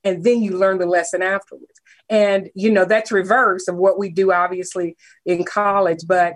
and 0.03 0.23
then 0.23 0.41
you 0.41 0.57
learn 0.57 0.77
the 0.77 0.85
lesson 0.85 1.21
afterwards. 1.21 1.73
And, 2.07 2.49
you 2.53 2.71
know, 2.71 2.85
that's 2.85 3.11
reverse 3.11 3.67
of 3.67 3.75
what 3.75 3.97
we 3.97 4.09
do, 4.09 4.31
obviously, 4.31 4.95
in 5.25 5.43
college. 5.43 6.01
But 6.07 6.35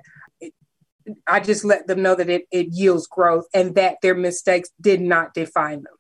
I 1.28 1.40
just 1.40 1.64
let 1.64 1.88
them 1.88 2.02
know 2.02 2.16
that 2.16 2.30
it, 2.30 2.46
it 2.52 2.70
yields 2.72 3.08
growth 3.08 3.46
and 3.54 3.76
that 3.76 3.98
their 4.02 4.16
mistakes 4.16 4.70
did 4.82 5.00
not 5.00 5.34
define 5.36 5.84
them. 5.84 5.94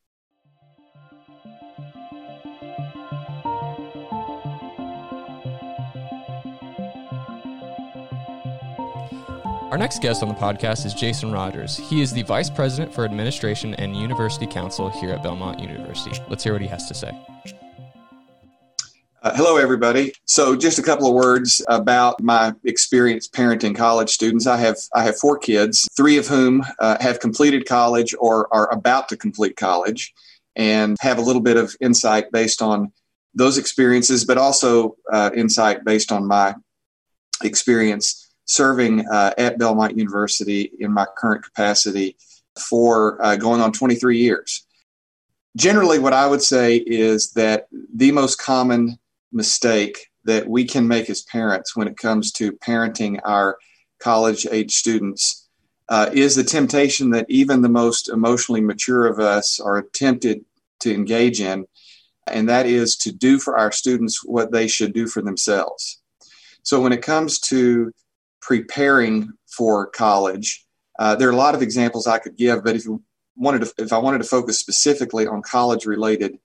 Our 9.71 9.77
next 9.77 10.01
guest 10.01 10.23
on 10.23 10.29
the 10.29 10.33
podcast 10.33 10.87
is 10.87 10.95
Jason 10.95 11.31
Rogers. 11.31 11.77
He 11.77 12.01
is 12.01 12.11
the 12.11 12.23
Vice 12.23 12.49
President 12.49 12.91
for 12.91 13.05
Administration 13.05 13.75
and 13.75 13.95
University 13.95 14.47
Counsel 14.47 14.89
here 14.89 15.11
at 15.11 15.21
Belmont 15.21 15.59
University. 15.59 16.19
Let's 16.27 16.43
hear 16.43 16.53
what 16.53 16.63
he 16.63 16.67
has 16.67 16.87
to 16.87 16.95
say. 16.95 17.11
Uh, 19.21 19.35
hello, 19.35 19.57
everybody. 19.57 20.11
So, 20.25 20.55
just 20.55 20.79
a 20.79 20.81
couple 20.81 21.05
of 21.07 21.13
words 21.13 21.63
about 21.67 22.19
my 22.19 22.55
experience 22.63 23.27
parenting 23.27 23.75
college 23.75 24.09
students. 24.09 24.47
I 24.47 24.57
have 24.57 24.77
I 24.95 25.03
have 25.03 25.19
four 25.19 25.37
kids, 25.37 25.87
three 25.95 26.17
of 26.17 26.25
whom 26.25 26.63
uh, 26.79 26.97
have 26.99 27.19
completed 27.19 27.67
college 27.67 28.15
or 28.19 28.51
are 28.51 28.73
about 28.73 29.07
to 29.09 29.17
complete 29.17 29.55
college, 29.55 30.15
and 30.55 30.97
have 30.99 31.19
a 31.19 31.21
little 31.21 31.43
bit 31.43 31.57
of 31.57 31.75
insight 31.79 32.31
based 32.31 32.63
on 32.63 32.91
those 33.35 33.59
experiences, 33.59 34.25
but 34.25 34.39
also 34.39 34.95
uh, 35.13 35.29
insight 35.35 35.85
based 35.85 36.11
on 36.11 36.25
my 36.25 36.55
experience 37.43 38.28
serving 38.49 39.07
uh, 39.07 39.31
at 39.37 39.59
Belmont 39.59 39.95
University 39.95 40.71
in 40.79 40.91
my 40.91 41.05
current 41.15 41.43
capacity 41.43 42.17
for 42.59 43.23
uh, 43.23 43.35
going 43.35 43.61
on 43.61 43.71
23 43.71 44.17
years. 44.17 44.65
Generally, 45.55 45.99
what 45.99 46.13
I 46.13 46.25
would 46.25 46.41
say 46.41 46.77
is 46.77 47.31
that 47.33 47.67
the 47.71 48.11
most 48.11 48.41
common 48.41 48.97
mistake 49.31 50.07
that 50.25 50.47
we 50.47 50.65
can 50.65 50.87
make 50.87 51.11
as 51.11 51.21
parents 51.21 51.75
when 51.75 51.87
it 51.87 51.95
comes 51.95 52.31
to 52.33 52.53
parenting 52.53 53.19
our 53.23 53.57
college 53.99 54.47
age 54.51 54.73
students 54.73 55.47
uh, 55.87 56.09
is 56.11 56.35
the 56.35 56.43
temptation 56.43 57.11
that 57.11 57.27
even 57.29 57.61
the 57.61 57.69
most 57.69 58.09
emotionally 58.09 58.61
mature 58.61 59.05
of 59.05 59.19
us 59.19 59.59
are 59.59 59.83
tempted 59.93 60.43
to 60.79 60.91
engage 60.91 61.39
in, 61.39 61.65
and 62.25 62.49
that 62.49 62.65
is 62.65 62.95
to 62.95 63.11
do 63.11 63.37
for 63.37 63.57
our 63.57 63.71
students 63.71 64.23
what 64.25 64.51
they 64.51 64.67
should 64.67 64.93
do 64.93 65.05
for 65.05 65.21
themselves. 65.21 66.01
So 66.63 66.81
when 66.81 66.93
it 66.93 67.03
comes 67.03 67.39
to 67.41 67.93
preparing 68.41 69.31
for 69.47 69.87
college, 69.87 70.65
uh, 70.97 71.15
there 71.15 71.29
are 71.29 71.33
a 71.33 71.37
lot 71.37 71.55
of 71.55 71.61
examples 71.61 72.07
I 72.07 72.19
could 72.19 72.37
give, 72.37 72.63
but 72.63 72.75
if 72.75 72.85
you 72.85 73.03
wanted 73.35 73.61
to, 73.61 73.73
if 73.77 73.93
I 73.93 73.97
wanted 73.97 74.19
to 74.19 74.25
focus 74.25 74.59
specifically 74.59 75.27
on 75.27 75.41
college 75.41 75.85
related 75.85 76.37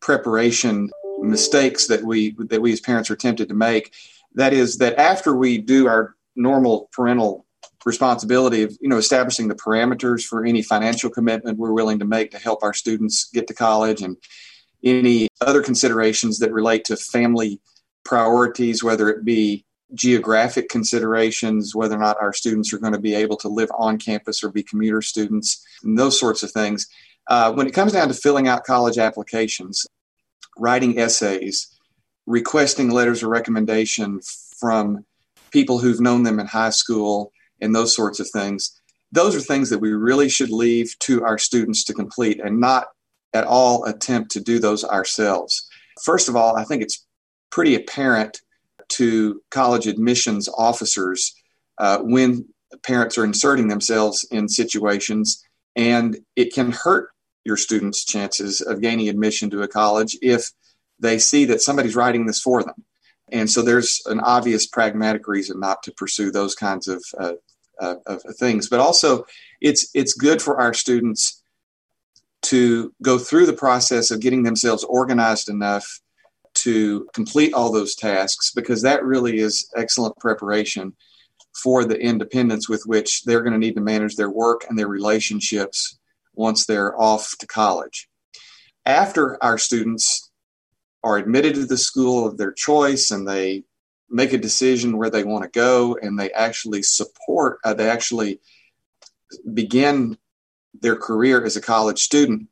preparation 0.00 0.90
mistakes 1.20 1.86
that 1.86 2.04
we 2.04 2.36
that 2.38 2.60
we 2.60 2.72
as 2.72 2.80
parents 2.80 3.10
are 3.10 3.16
tempted 3.16 3.48
to 3.48 3.54
make. 3.54 3.92
That 4.34 4.52
is 4.52 4.78
that 4.78 4.98
after 4.98 5.34
we 5.34 5.58
do 5.58 5.86
our 5.86 6.14
normal 6.36 6.90
parental 6.92 7.46
responsibility 7.86 8.62
of 8.62 8.76
you 8.80 8.88
know 8.88 8.98
establishing 8.98 9.48
the 9.48 9.54
parameters 9.54 10.22
for 10.22 10.44
any 10.44 10.62
financial 10.62 11.10
commitment 11.10 11.58
we're 11.58 11.72
willing 11.72 11.98
to 11.98 12.04
make 12.04 12.30
to 12.30 12.38
help 12.38 12.62
our 12.62 12.72
students 12.72 13.30
get 13.32 13.46
to 13.46 13.54
college 13.54 14.00
and 14.00 14.16
any 14.82 15.28
other 15.40 15.62
considerations 15.62 16.38
that 16.38 16.52
relate 16.52 16.84
to 16.84 16.96
family 16.96 17.60
priorities 18.04 18.82
whether 18.82 19.10
it 19.10 19.24
be 19.24 19.64
geographic 19.94 20.68
considerations 20.68 21.74
whether 21.74 21.96
or 21.96 22.00
not 22.00 22.20
our 22.20 22.32
students 22.32 22.72
are 22.72 22.78
going 22.78 22.92
to 22.92 22.98
be 22.98 23.14
able 23.14 23.36
to 23.36 23.48
live 23.48 23.70
on 23.78 23.98
campus 23.98 24.42
or 24.42 24.50
be 24.50 24.62
commuter 24.62 25.00
students 25.00 25.64
and 25.82 25.98
those 25.98 26.18
sorts 26.18 26.42
of 26.42 26.50
things 26.50 26.86
uh, 27.28 27.52
when 27.52 27.66
it 27.66 27.72
comes 27.74 27.92
down 27.92 28.08
to 28.08 28.14
filling 28.14 28.48
out 28.48 28.64
college 28.64 28.98
applications 28.98 29.86
writing 30.56 30.98
essays, 30.98 31.68
requesting 32.26 32.90
letters 32.90 33.22
of 33.22 33.28
recommendation 33.28 34.20
from 34.58 35.04
people 35.50 35.78
who've 35.78 36.00
known 36.00 36.22
them 36.22 36.40
in 36.40 36.46
high 36.46 36.70
school, 36.70 37.32
and 37.60 37.74
those 37.74 37.94
sorts 37.94 38.20
of 38.20 38.28
things. 38.30 38.80
Those 39.12 39.36
are 39.36 39.40
things 39.40 39.70
that 39.70 39.78
we 39.78 39.92
really 39.92 40.28
should 40.28 40.50
leave 40.50 40.98
to 41.00 41.24
our 41.24 41.38
students 41.38 41.84
to 41.84 41.94
complete 41.94 42.40
and 42.40 42.60
not 42.60 42.88
at 43.32 43.44
all 43.44 43.84
attempt 43.84 44.32
to 44.32 44.40
do 44.40 44.58
those 44.58 44.84
ourselves. 44.84 45.68
First 46.02 46.28
of 46.28 46.36
all, 46.36 46.56
I 46.56 46.64
think 46.64 46.82
it's 46.82 47.06
pretty 47.50 47.74
apparent 47.74 48.40
to 48.98 49.40
college 49.50 49.86
admissions 49.86 50.48
officers 50.48 51.34
uh, 51.78 51.98
when 51.98 52.46
parents 52.82 53.16
are 53.18 53.24
inserting 53.24 53.68
themselves 53.68 54.26
in 54.30 54.48
situations, 54.48 55.44
and 55.76 56.18
it 56.36 56.52
can 56.54 56.70
hurt 56.70 57.10
your 57.44 57.56
students' 57.56 58.04
chances 58.04 58.60
of 58.60 58.80
gaining 58.80 59.08
admission 59.08 59.50
to 59.50 59.62
a 59.62 59.68
college 59.68 60.16
if 60.22 60.50
they 61.00 61.18
see 61.18 61.44
that 61.46 61.60
somebody's 61.60 61.96
writing 61.96 62.26
this 62.26 62.40
for 62.40 62.62
them. 62.62 62.84
And 63.30 63.50
so 63.50 63.62
there's 63.62 64.02
an 64.06 64.20
obvious 64.20 64.66
pragmatic 64.66 65.26
reason 65.26 65.60
not 65.60 65.82
to 65.84 65.92
pursue 65.92 66.30
those 66.30 66.54
kinds 66.54 66.88
of, 66.88 67.04
uh, 67.18 67.34
uh, 67.80 67.96
of 68.06 68.22
things. 68.38 68.68
But 68.68 68.80
also, 68.80 69.24
it's 69.60 69.90
it's 69.94 70.14
good 70.14 70.40
for 70.40 70.60
our 70.60 70.74
students 70.74 71.42
to 72.42 72.92
go 73.02 73.18
through 73.18 73.46
the 73.46 73.52
process 73.66 74.10
of 74.10 74.20
getting 74.20 74.42
themselves 74.42 74.84
organized 74.84 75.48
enough 75.48 76.00
to 76.54 77.06
complete 77.14 77.52
all 77.52 77.72
those 77.72 77.94
tasks 77.94 78.52
because 78.54 78.82
that 78.82 79.04
really 79.04 79.38
is 79.38 79.70
excellent 79.76 80.16
preparation 80.18 80.94
for 81.62 81.84
the 81.84 81.98
independence 81.98 82.68
with 82.68 82.82
which 82.86 83.22
they're 83.24 83.42
going 83.42 83.52
to 83.52 83.58
need 83.58 83.74
to 83.74 83.80
manage 83.80 84.16
their 84.16 84.30
work 84.30 84.64
and 84.68 84.78
their 84.78 84.88
relationships 84.88 85.98
once 86.34 86.66
they're 86.66 87.00
off 87.00 87.36
to 87.38 87.46
college. 87.46 88.08
After 88.86 89.42
our 89.42 89.58
students 89.58 90.30
are 91.02 91.18
admitted 91.18 91.54
to 91.54 91.66
the 91.66 91.78
school 91.78 92.26
of 92.26 92.36
their 92.36 92.52
choice 92.52 93.10
and 93.10 93.28
they 93.28 93.64
make 94.10 94.32
a 94.32 94.38
decision 94.38 94.96
where 94.96 95.10
they 95.10 95.24
want 95.24 95.44
to 95.44 95.50
go 95.50 95.96
and 96.00 96.18
they 96.18 96.30
actually 96.32 96.82
support, 96.82 97.58
uh, 97.64 97.74
they 97.74 97.88
actually 97.88 98.40
begin 99.52 100.16
their 100.80 100.96
career 100.96 101.44
as 101.44 101.56
a 101.56 101.60
college 101.60 102.00
student. 102.00 102.48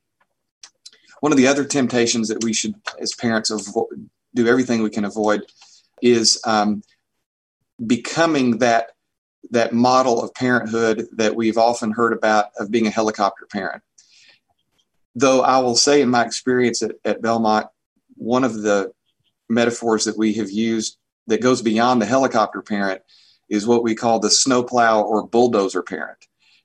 One 1.23 1.31
of 1.31 1.39
the 1.39 1.47
other 1.47 1.65
temptations 1.65 2.27
that 2.31 2.43
we 2.43 2.53
should, 2.53 2.75
as 2.99 3.15
parents, 3.15 3.53
do 4.35 4.49
everything 4.49 4.83
we 4.83 4.91
can 4.91 5.05
avoid 5.05 5.45
is 6.03 6.41
um, 6.45 6.83
becoming 7.87 8.59
that 8.59 8.89
that 9.53 9.73
model 9.73 10.21
of 10.21 10.35
parenthood 10.35 11.07
that 11.13 11.37
we've 11.37 11.59
often 11.59 11.93
heard 11.93 12.13
about 12.13 12.47
of 12.59 12.73
being 12.73 12.89
a 12.89 12.91
helicopter 12.91 13.47
parent. 13.47 13.85
Though 15.15 15.43
I 15.43 15.59
will 15.59 15.77
say, 15.77 16.03
in 16.03 16.09
my 16.09 16.25
experience 16.25 16.83
at, 16.83 16.97
at 17.05 17.23
Belmont, 17.23 17.69
one 18.17 18.43
of 18.43 18.61
the 18.61 18.93
metaphors 19.49 20.07
that 20.07 20.19
we 20.19 20.33
have 20.35 20.51
used 20.51 20.99
that 21.29 21.41
goes 21.41 21.63
beyond 21.63 22.03
the 22.03 22.07
helicopter 22.07 22.63
parent 22.63 23.01
is 23.49 23.65
what 23.65 23.85
we 23.85 23.95
call 23.95 24.19
the 24.19 24.29
snowplow 24.29 25.03
or 25.03 25.25
bulldozer 25.25 25.85
parent. 25.85 26.19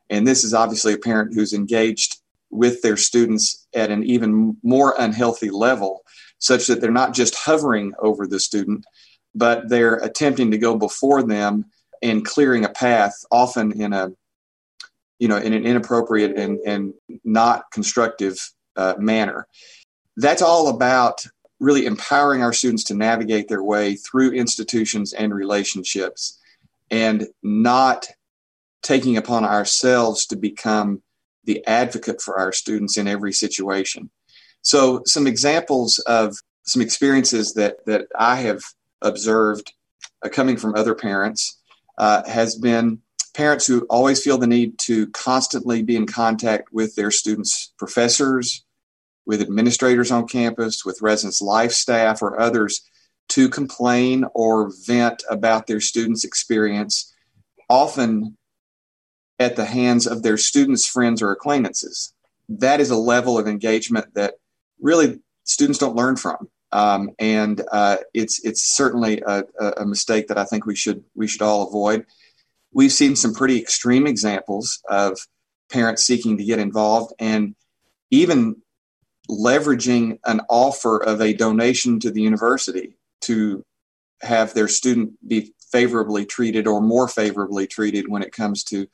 And 0.10 0.26
this 0.26 0.43
is 0.43 0.56
obviously 0.56 0.93
a 0.93 0.98
parent 0.98 1.36
who's 1.36 1.54
engaged 1.54 2.17
with 2.49 2.81
their 2.81 2.97
students 2.97 3.67
at 3.75 3.91
an 3.91 4.03
even 4.03 4.57
more 4.63 4.95
unhealthy 4.97 5.49
level, 5.49 6.03
such 6.39 6.67
that 6.67 6.81
they're 6.81 6.91
not 6.91 7.13
just 7.13 7.36
hovering 7.36 7.93
over 7.99 8.27
the 8.27 8.39
student, 8.39 8.86
but 9.36 9.69
they're 9.69 9.95
attempting 9.95 10.51
to 10.51 10.57
go 10.57 10.77
before 10.77 11.23
them 11.23 11.65
and 12.01 12.25
clearing 12.25 12.63
a 12.63 12.69
path, 12.69 13.15
often 13.31 13.79
in 13.81 13.93
a 13.93 14.12
you 15.19 15.27
know 15.27 15.38
in 15.38 15.53
an 15.53 15.65
inappropriate 15.65 16.38
and 16.38 16.60
and 16.65 16.93
not 17.23 17.71
constructive 17.71 18.38
uh, 18.75 18.95
manner. 18.97 19.47
That's 20.15 20.41
all 20.41 20.69
about 20.69 21.25
really 21.60 21.86
empowering 21.86 22.43
our 22.43 22.53
students 22.53 22.83
to 22.86 22.93
navigate 22.93 23.47
their 23.47 23.63
way 23.63 23.95
through 23.95 24.31
institutions 24.31 25.13
and 25.13 25.33
relationships 25.33 26.39
and 26.91 27.27
not 27.41 28.07
taking 28.83 29.17
upon 29.17 29.43
ourselves 29.43 30.27
to 30.27 30.36
become 30.36 31.01
the 31.47 31.65
advocate 31.65 32.21
for 32.21 32.38
our 32.38 32.51
students 32.51 32.97
in 32.97 33.07
every 33.07 33.33
situation. 33.33 34.12
So, 34.62 35.01
some 35.05 35.25
examples 35.25 35.97
of 35.99 36.36
some 36.65 36.81
experiences 36.81 37.53
that, 37.53 37.86
that 37.86 38.07
I 38.19 38.36
have 38.36 38.62
observed 39.01 39.73
uh, 40.23 40.29
coming 40.29 40.57
from 40.57 40.75
other 40.75 40.93
parents 40.93 41.60
uh, 41.97 42.27
has 42.27 42.55
been 42.55 42.99
parents 43.33 43.65
who 43.65 43.86
always 43.89 44.21
feel 44.21 44.38
the 44.38 44.47
need 44.47 44.77
to 44.79 45.07
constantly 45.07 45.83
be 45.83 45.95
in 45.95 46.05
contact 46.05 46.73
with 46.73 46.95
their 46.95 47.12
students' 47.12 47.71
professors, 47.77 48.65
with 49.25 49.41
administrators 49.41 50.12
on 50.12 50.27
campus, 50.27 50.83
with 50.83 51.01
residence 51.01 51.41
life 51.41 51.71
staff, 51.71 52.21
or 52.21 52.39
others 52.39 52.81
to 53.29 53.49
complain 53.49 54.25
or 54.33 54.71
vent 54.86 55.23
about 55.29 55.67
their 55.67 55.81
students' 55.81 56.23
experience, 56.23 57.13
often 57.69 58.37
at 59.39 59.56
the 59.56 59.65
hands 59.65 60.08
of 60.08 60.23
their 60.23 60.38
students' 60.38 60.88
friends 60.88 61.21
or 61.21 61.32
acquaintances. 61.32 62.13
That 62.50 62.80
is 62.80 62.89
a 62.89 62.97
level 62.97 63.38
of 63.38 63.47
engagement 63.47 64.13
that 64.15 64.36
really 64.82 65.19
students 65.43 65.80
don't 65.80 65.95
learn 65.95 66.15
from. 66.15 66.50
Um, 66.71 67.12
and 67.17 67.62
uh, 67.71 67.97
it's 68.13 68.43
it's 68.43 68.76
certainly 68.76 69.21
a, 69.26 69.43
a, 69.78 69.86
mistake 69.86 70.28
that 70.28 70.38
I 70.38 70.43
think 70.43 70.65
we 70.65 70.76
should 70.76 71.04
we 71.15 71.26
should 71.26 71.41
all 71.41 71.65
avoid. 71.67 72.06
We've 72.73 72.91
seen 72.91 73.15
some 73.15 73.34
pretty 73.34 73.58
extreme 73.58 74.06
examples 74.06 74.82
of 74.89 75.17
parents 75.71 76.04
seeking 76.04 76.38
to 76.38 76.43
get 76.43 76.60
involved 76.60 77.13
and 77.19 77.56
even 78.12 78.58
leveraging 79.30 80.19
an 80.26 80.41
offer 80.50 81.02
of 81.02 81.21
a 81.21 81.34
donation 81.34 82.00
to 82.02 82.12
the 82.12 82.21
university 82.21 82.97
to 83.21 83.65
have 84.21 84.54
their 84.54 84.67
student 84.67 85.13
be 85.26 85.54
favorably 85.71 86.26
treated 86.26 86.67
or 86.67 86.82
more 86.82 87.08
favorably 87.08 87.67
treated 87.67 88.08
when 88.08 88.23
it 88.23 88.32
comes 88.32 88.63
to 88.63 88.88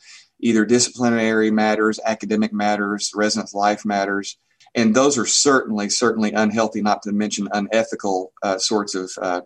either 0.44 0.66
disciplinary 0.66 1.50
matters, 1.50 2.00
academic 2.06 2.52
matters, 2.52 3.12
residence 3.16 3.54
life 3.54 3.86
matters. 3.86 4.38
And 4.76 4.94
those 4.94 5.18
are 5.18 5.26
certainly, 5.26 5.90
certainly 5.90 6.34
unhealthy, 6.34 6.82
not 6.82 7.02
to 7.04 7.14
mention 7.14 7.48
unethical 7.52 8.34
uh, 8.44 8.58
sorts 8.58 8.94
of 8.94 9.12
uh, 9.22 9.42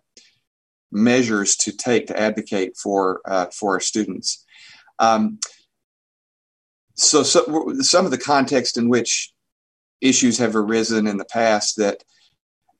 measures 0.91 1.55
to 1.57 1.71
take 1.71 2.07
to 2.07 2.19
advocate 2.19 2.77
for 2.77 3.21
uh, 3.25 3.47
for 3.47 3.73
our 3.73 3.79
students. 3.79 4.43
Um, 4.99 5.39
so, 6.95 7.21
so, 7.21 7.73
some 7.81 8.05
of 8.05 8.11
the 8.11 8.17
context 8.17 8.77
in 8.77 8.89
which 8.89 9.31
issues 10.01 10.39
have 10.39 10.55
arisen 10.55 11.05
in 11.05 11.17
the 11.17 11.25
past 11.25 11.77
that 11.77 12.03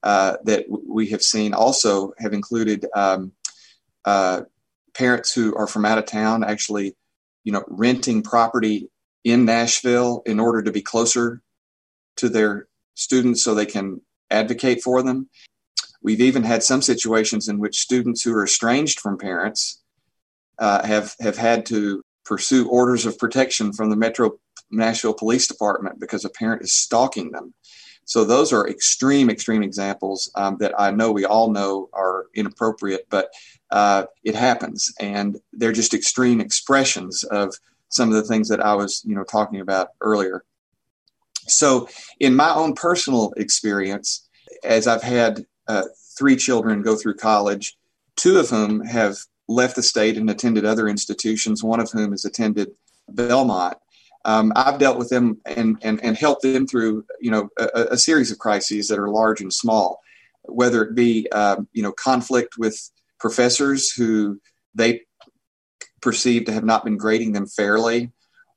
uh, 0.01 0.37
that 0.45 0.65
we 0.69 1.09
have 1.09 1.21
seen 1.21 1.53
also 1.53 2.13
have 2.17 2.33
included 2.33 2.87
um, 2.95 3.33
uh, 4.05 4.41
parents 4.95 5.33
who 5.33 5.55
are 5.55 5.67
from 5.67 5.85
out 5.85 5.97
of 5.97 6.05
town 6.05 6.43
actually, 6.43 6.95
you 7.47 7.53
know, 7.53 7.63
renting 7.69 8.21
property 8.21 8.89
in 9.23 9.45
Nashville 9.45 10.21
in 10.25 10.37
order 10.37 10.61
to 10.61 10.69
be 10.73 10.81
closer 10.81 11.41
to 12.17 12.27
their 12.27 12.67
students 12.93 13.41
so 13.41 13.55
they 13.55 13.65
can 13.65 14.01
advocate 14.29 14.83
for 14.83 15.01
them. 15.01 15.29
We've 16.01 16.19
even 16.19 16.43
had 16.43 16.61
some 16.61 16.81
situations 16.81 17.47
in 17.47 17.59
which 17.59 17.79
students 17.79 18.21
who 18.21 18.33
are 18.33 18.43
estranged 18.43 18.99
from 18.99 19.17
parents 19.17 19.81
uh, 20.59 20.85
have 20.85 21.15
have 21.21 21.37
had 21.37 21.65
to 21.67 22.01
pursue 22.25 22.67
orders 22.67 23.05
of 23.05 23.17
protection 23.17 23.71
from 23.71 23.91
the 23.91 23.95
Metro 23.95 24.37
Nashville 24.69 25.13
Police 25.13 25.47
Department 25.47 26.01
because 26.01 26.25
a 26.25 26.29
parent 26.29 26.63
is 26.63 26.73
stalking 26.73 27.31
them. 27.31 27.53
So 28.07 28.23
those 28.23 28.53
are 28.53 28.69
extreme, 28.69 29.29
extreme 29.29 29.61
examples 29.61 30.31
um, 30.35 30.55
that 30.59 30.73
I 30.79 30.91
know 30.91 31.11
we 31.11 31.25
all 31.25 31.51
know 31.51 31.89
are 31.91 32.27
inappropriate, 32.33 33.05
but 33.09 33.29
uh, 33.69 34.05
it 34.23 34.33
happens, 34.33 34.93
and 34.97 35.37
they're 35.51 35.73
just 35.73 35.93
extreme 35.93 36.39
expressions 36.39 37.25
of 37.25 37.53
some 37.89 38.07
of 38.07 38.15
the 38.15 38.23
things 38.23 38.47
that 38.47 38.61
I 38.61 38.75
was, 38.75 39.03
you 39.05 39.13
know, 39.13 39.25
talking 39.25 39.59
about 39.59 39.89
earlier. 39.99 40.45
So, 41.47 41.89
in 42.17 42.33
my 42.33 42.53
own 42.53 42.75
personal 42.75 43.33
experience, 43.35 44.25
as 44.63 44.87
I've 44.87 45.03
had 45.03 45.45
uh, 45.67 45.83
three 46.17 46.37
children 46.37 46.83
go 46.83 46.95
through 46.95 47.15
college, 47.15 47.77
two 48.15 48.39
of 48.39 48.49
whom 48.49 48.85
have 48.85 49.17
left 49.49 49.75
the 49.75 49.83
state 49.83 50.15
and 50.15 50.29
attended 50.29 50.63
other 50.63 50.87
institutions, 50.87 51.61
one 51.61 51.81
of 51.81 51.91
whom 51.91 52.11
has 52.11 52.23
attended 52.23 52.69
Belmont 53.09 53.77
um, 54.25 54.51
I've 54.55 54.79
dealt 54.79 54.97
with 54.97 55.09
them 55.09 55.39
and, 55.45 55.77
and, 55.81 56.03
and 56.03 56.17
helped 56.17 56.41
them 56.41 56.67
through, 56.67 57.05
you 57.21 57.31
know, 57.31 57.49
a, 57.57 57.87
a, 57.91 57.97
series 57.97 58.31
of 58.31 58.39
crises 58.39 58.87
that 58.87 58.99
are 58.99 59.09
large 59.09 59.41
and 59.41 59.53
small, 59.53 60.01
whether 60.43 60.83
it 60.83 60.95
be, 60.95 61.29
um, 61.31 61.67
you 61.71 61.81
know, 61.81 61.93
conflict 61.93 62.55
with 62.57 62.77
professors 63.19 63.91
who 63.91 64.39
they 64.75 65.01
perceive 66.01 66.45
to 66.45 66.51
have 66.51 66.65
not 66.65 66.83
been 66.83 66.97
grading 66.97 67.31
them 67.31 67.47
fairly, 67.47 68.11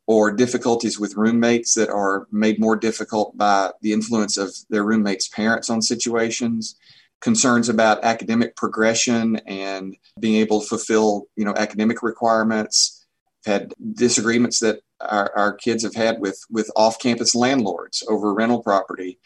or 0.06 0.32
difficulties 0.32 0.98
with 0.98 1.16
roommates 1.16 1.74
that 1.74 1.88
are 1.88 2.26
made 2.32 2.58
more 2.58 2.76
difficult 2.76 3.36
by 3.36 3.70
the 3.80 3.92
influence 3.92 4.36
of 4.36 4.52
their 4.68 4.82
roommates' 4.82 5.28
parents 5.28 5.70
on 5.70 5.80
situations, 5.80 6.76
concerns 7.20 7.68
about 7.68 8.02
academic 8.02 8.56
progression 8.56 9.36
and 9.46 9.94
being 10.18 10.36
able 10.36 10.60
to 10.60 10.66
fulfill, 10.66 11.26
you 11.36 11.44
know, 11.44 11.54
academic 11.54 12.02
requirements, 12.02 13.06
had 13.46 13.72
disagreements 13.94 14.58
that 14.58 14.80
our, 15.00 15.32
our 15.36 15.52
kids 15.52 15.82
have 15.82 15.94
had 15.94 16.20
with 16.20 16.38
with 16.50 16.70
off-campus 16.76 17.34
landlords 17.34 18.02
over 18.08 18.34
rental 18.34 18.62
property, 18.62 19.18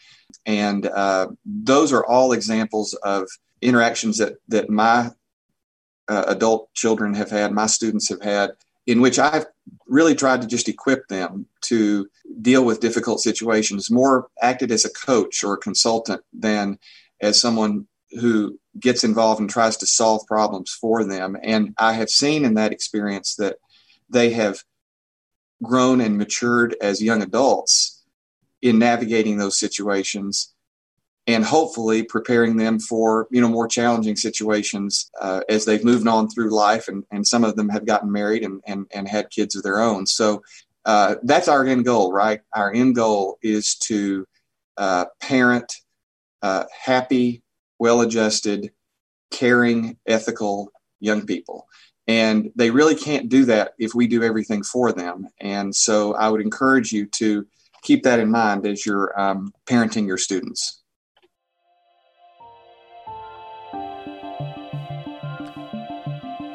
and 0.45 0.85
uh, 0.85 1.27
those 1.45 1.93
are 1.93 2.05
all 2.05 2.31
examples 2.31 2.93
of 3.03 3.27
interactions 3.61 4.17
that 4.17 4.35
that 4.47 4.69
my 4.69 5.11
uh, 6.07 6.25
adult 6.27 6.73
children 6.73 7.13
have 7.13 7.29
had, 7.31 7.51
my 7.51 7.65
students 7.65 8.09
have 8.09 8.21
had, 8.21 8.51
in 8.85 9.01
which 9.01 9.19
I've 9.19 9.45
really 9.87 10.15
tried 10.15 10.41
to 10.41 10.47
just 10.47 10.69
equip 10.69 11.07
them 11.07 11.47
to 11.61 12.07
deal 12.41 12.63
with 12.63 12.79
difficult 12.79 13.19
situations, 13.21 13.89
more 13.89 14.27
acted 14.41 14.71
as 14.71 14.85
a 14.85 14.89
coach 14.89 15.43
or 15.43 15.53
a 15.53 15.57
consultant 15.57 16.21
than 16.33 16.77
as 17.21 17.41
someone 17.41 17.87
who 18.19 18.59
gets 18.79 19.03
involved 19.03 19.41
and 19.41 19.49
tries 19.49 19.77
to 19.77 19.87
solve 19.87 20.25
problems 20.27 20.71
for 20.71 21.03
them. 21.03 21.35
And 21.41 21.73
I 21.77 21.93
have 21.93 22.09
seen 22.09 22.45
in 22.45 22.53
that 22.55 22.71
experience 22.71 23.35
that 23.35 23.57
they 24.09 24.29
have 24.31 24.63
grown 25.67 26.01
and 26.01 26.17
matured 26.17 26.75
as 26.81 27.01
young 27.01 27.21
adults 27.21 28.03
in 28.61 28.79
navigating 28.79 29.37
those 29.37 29.59
situations 29.59 30.53
and 31.27 31.43
hopefully 31.43 32.03
preparing 32.03 32.57
them 32.57 32.79
for 32.79 33.27
you 33.31 33.41
know 33.41 33.47
more 33.49 33.67
challenging 33.67 34.15
situations 34.15 35.09
uh, 35.19 35.41
as 35.49 35.65
they've 35.65 35.83
moved 35.83 36.07
on 36.07 36.29
through 36.29 36.55
life 36.55 36.87
and, 36.87 37.03
and 37.11 37.25
some 37.25 37.43
of 37.43 37.55
them 37.55 37.69
have 37.69 37.85
gotten 37.85 38.11
married 38.11 38.43
and, 38.43 38.61
and, 38.67 38.85
and 38.93 39.07
had 39.07 39.29
kids 39.29 39.55
of 39.55 39.63
their 39.63 39.79
own. 39.79 40.05
So 40.05 40.43
uh, 40.85 41.15
that's 41.23 41.47
our 41.47 41.65
end 41.65 41.85
goal 41.85 42.11
right? 42.11 42.41
Our 42.53 42.73
end 42.73 42.95
goal 42.95 43.37
is 43.41 43.75
to 43.87 44.25
uh, 44.77 45.05
parent 45.19 45.73
uh, 46.41 46.65
happy 46.83 47.41
well 47.79 48.01
adjusted 48.01 48.71
caring 49.31 49.97
ethical 50.05 50.71
young 50.99 51.25
people 51.25 51.67
and 52.07 52.51
they 52.55 52.71
really 52.71 52.95
can't 52.95 53.29
do 53.29 53.45
that 53.45 53.73
if 53.79 53.95
we 53.95 54.07
do 54.07 54.23
everything 54.23 54.63
for 54.63 54.91
them. 54.91 55.27
And 55.39 55.75
so 55.75 56.13
I 56.13 56.29
would 56.29 56.41
encourage 56.41 56.91
you 56.91 57.07
to 57.07 57.47
keep 57.81 58.03
that 58.03 58.19
in 58.19 58.29
mind 58.29 58.65
as 58.65 58.85
you're 58.85 59.19
um, 59.19 59.53
parenting 59.65 60.07
your 60.07 60.17
students. 60.17 60.81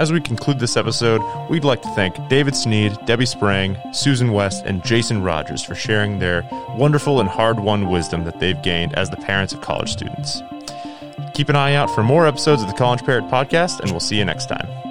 As 0.00 0.10
we 0.10 0.18
conclude 0.18 0.58
this 0.58 0.78
episode, 0.78 1.20
we'd 1.50 1.62
like 1.62 1.82
to 1.82 1.88
thank 1.90 2.16
David 2.28 2.56
Sneed, 2.56 2.96
Debbie 3.04 3.26
Sprang, 3.26 3.76
Susan 3.92 4.32
West, 4.32 4.64
and 4.64 4.82
Jason 4.82 5.22
Rogers 5.22 5.62
for 5.62 5.74
sharing 5.74 6.18
their 6.18 6.48
wonderful 6.70 7.20
and 7.20 7.28
hard 7.28 7.60
won 7.60 7.90
wisdom 7.90 8.24
that 8.24 8.40
they've 8.40 8.60
gained 8.62 8.94
as 8.94 9.10
the 9.10 9.18
parents 9.18 9.52
of 9.52 9.60
college 9.60 9.92
students. 9.92 10.40
Keep 11.34 11.50
an 11.50 11.56
eye 11.56 11.74
out 11.74 11.90
for 11.90 12.02
more 12.02 12.26
episodes 12.26 12.62
of 12.62 12.68
the 12.68 12.74
College 12.74 13.04
Parent 13.04 13.30
Podcast, 13.30 13.80
and 13.80 13.90
we'll 13.90 14.00
see 14.00 14.16
you 14.16 14.24
next 14.24 14.46
time. 14.46 14.89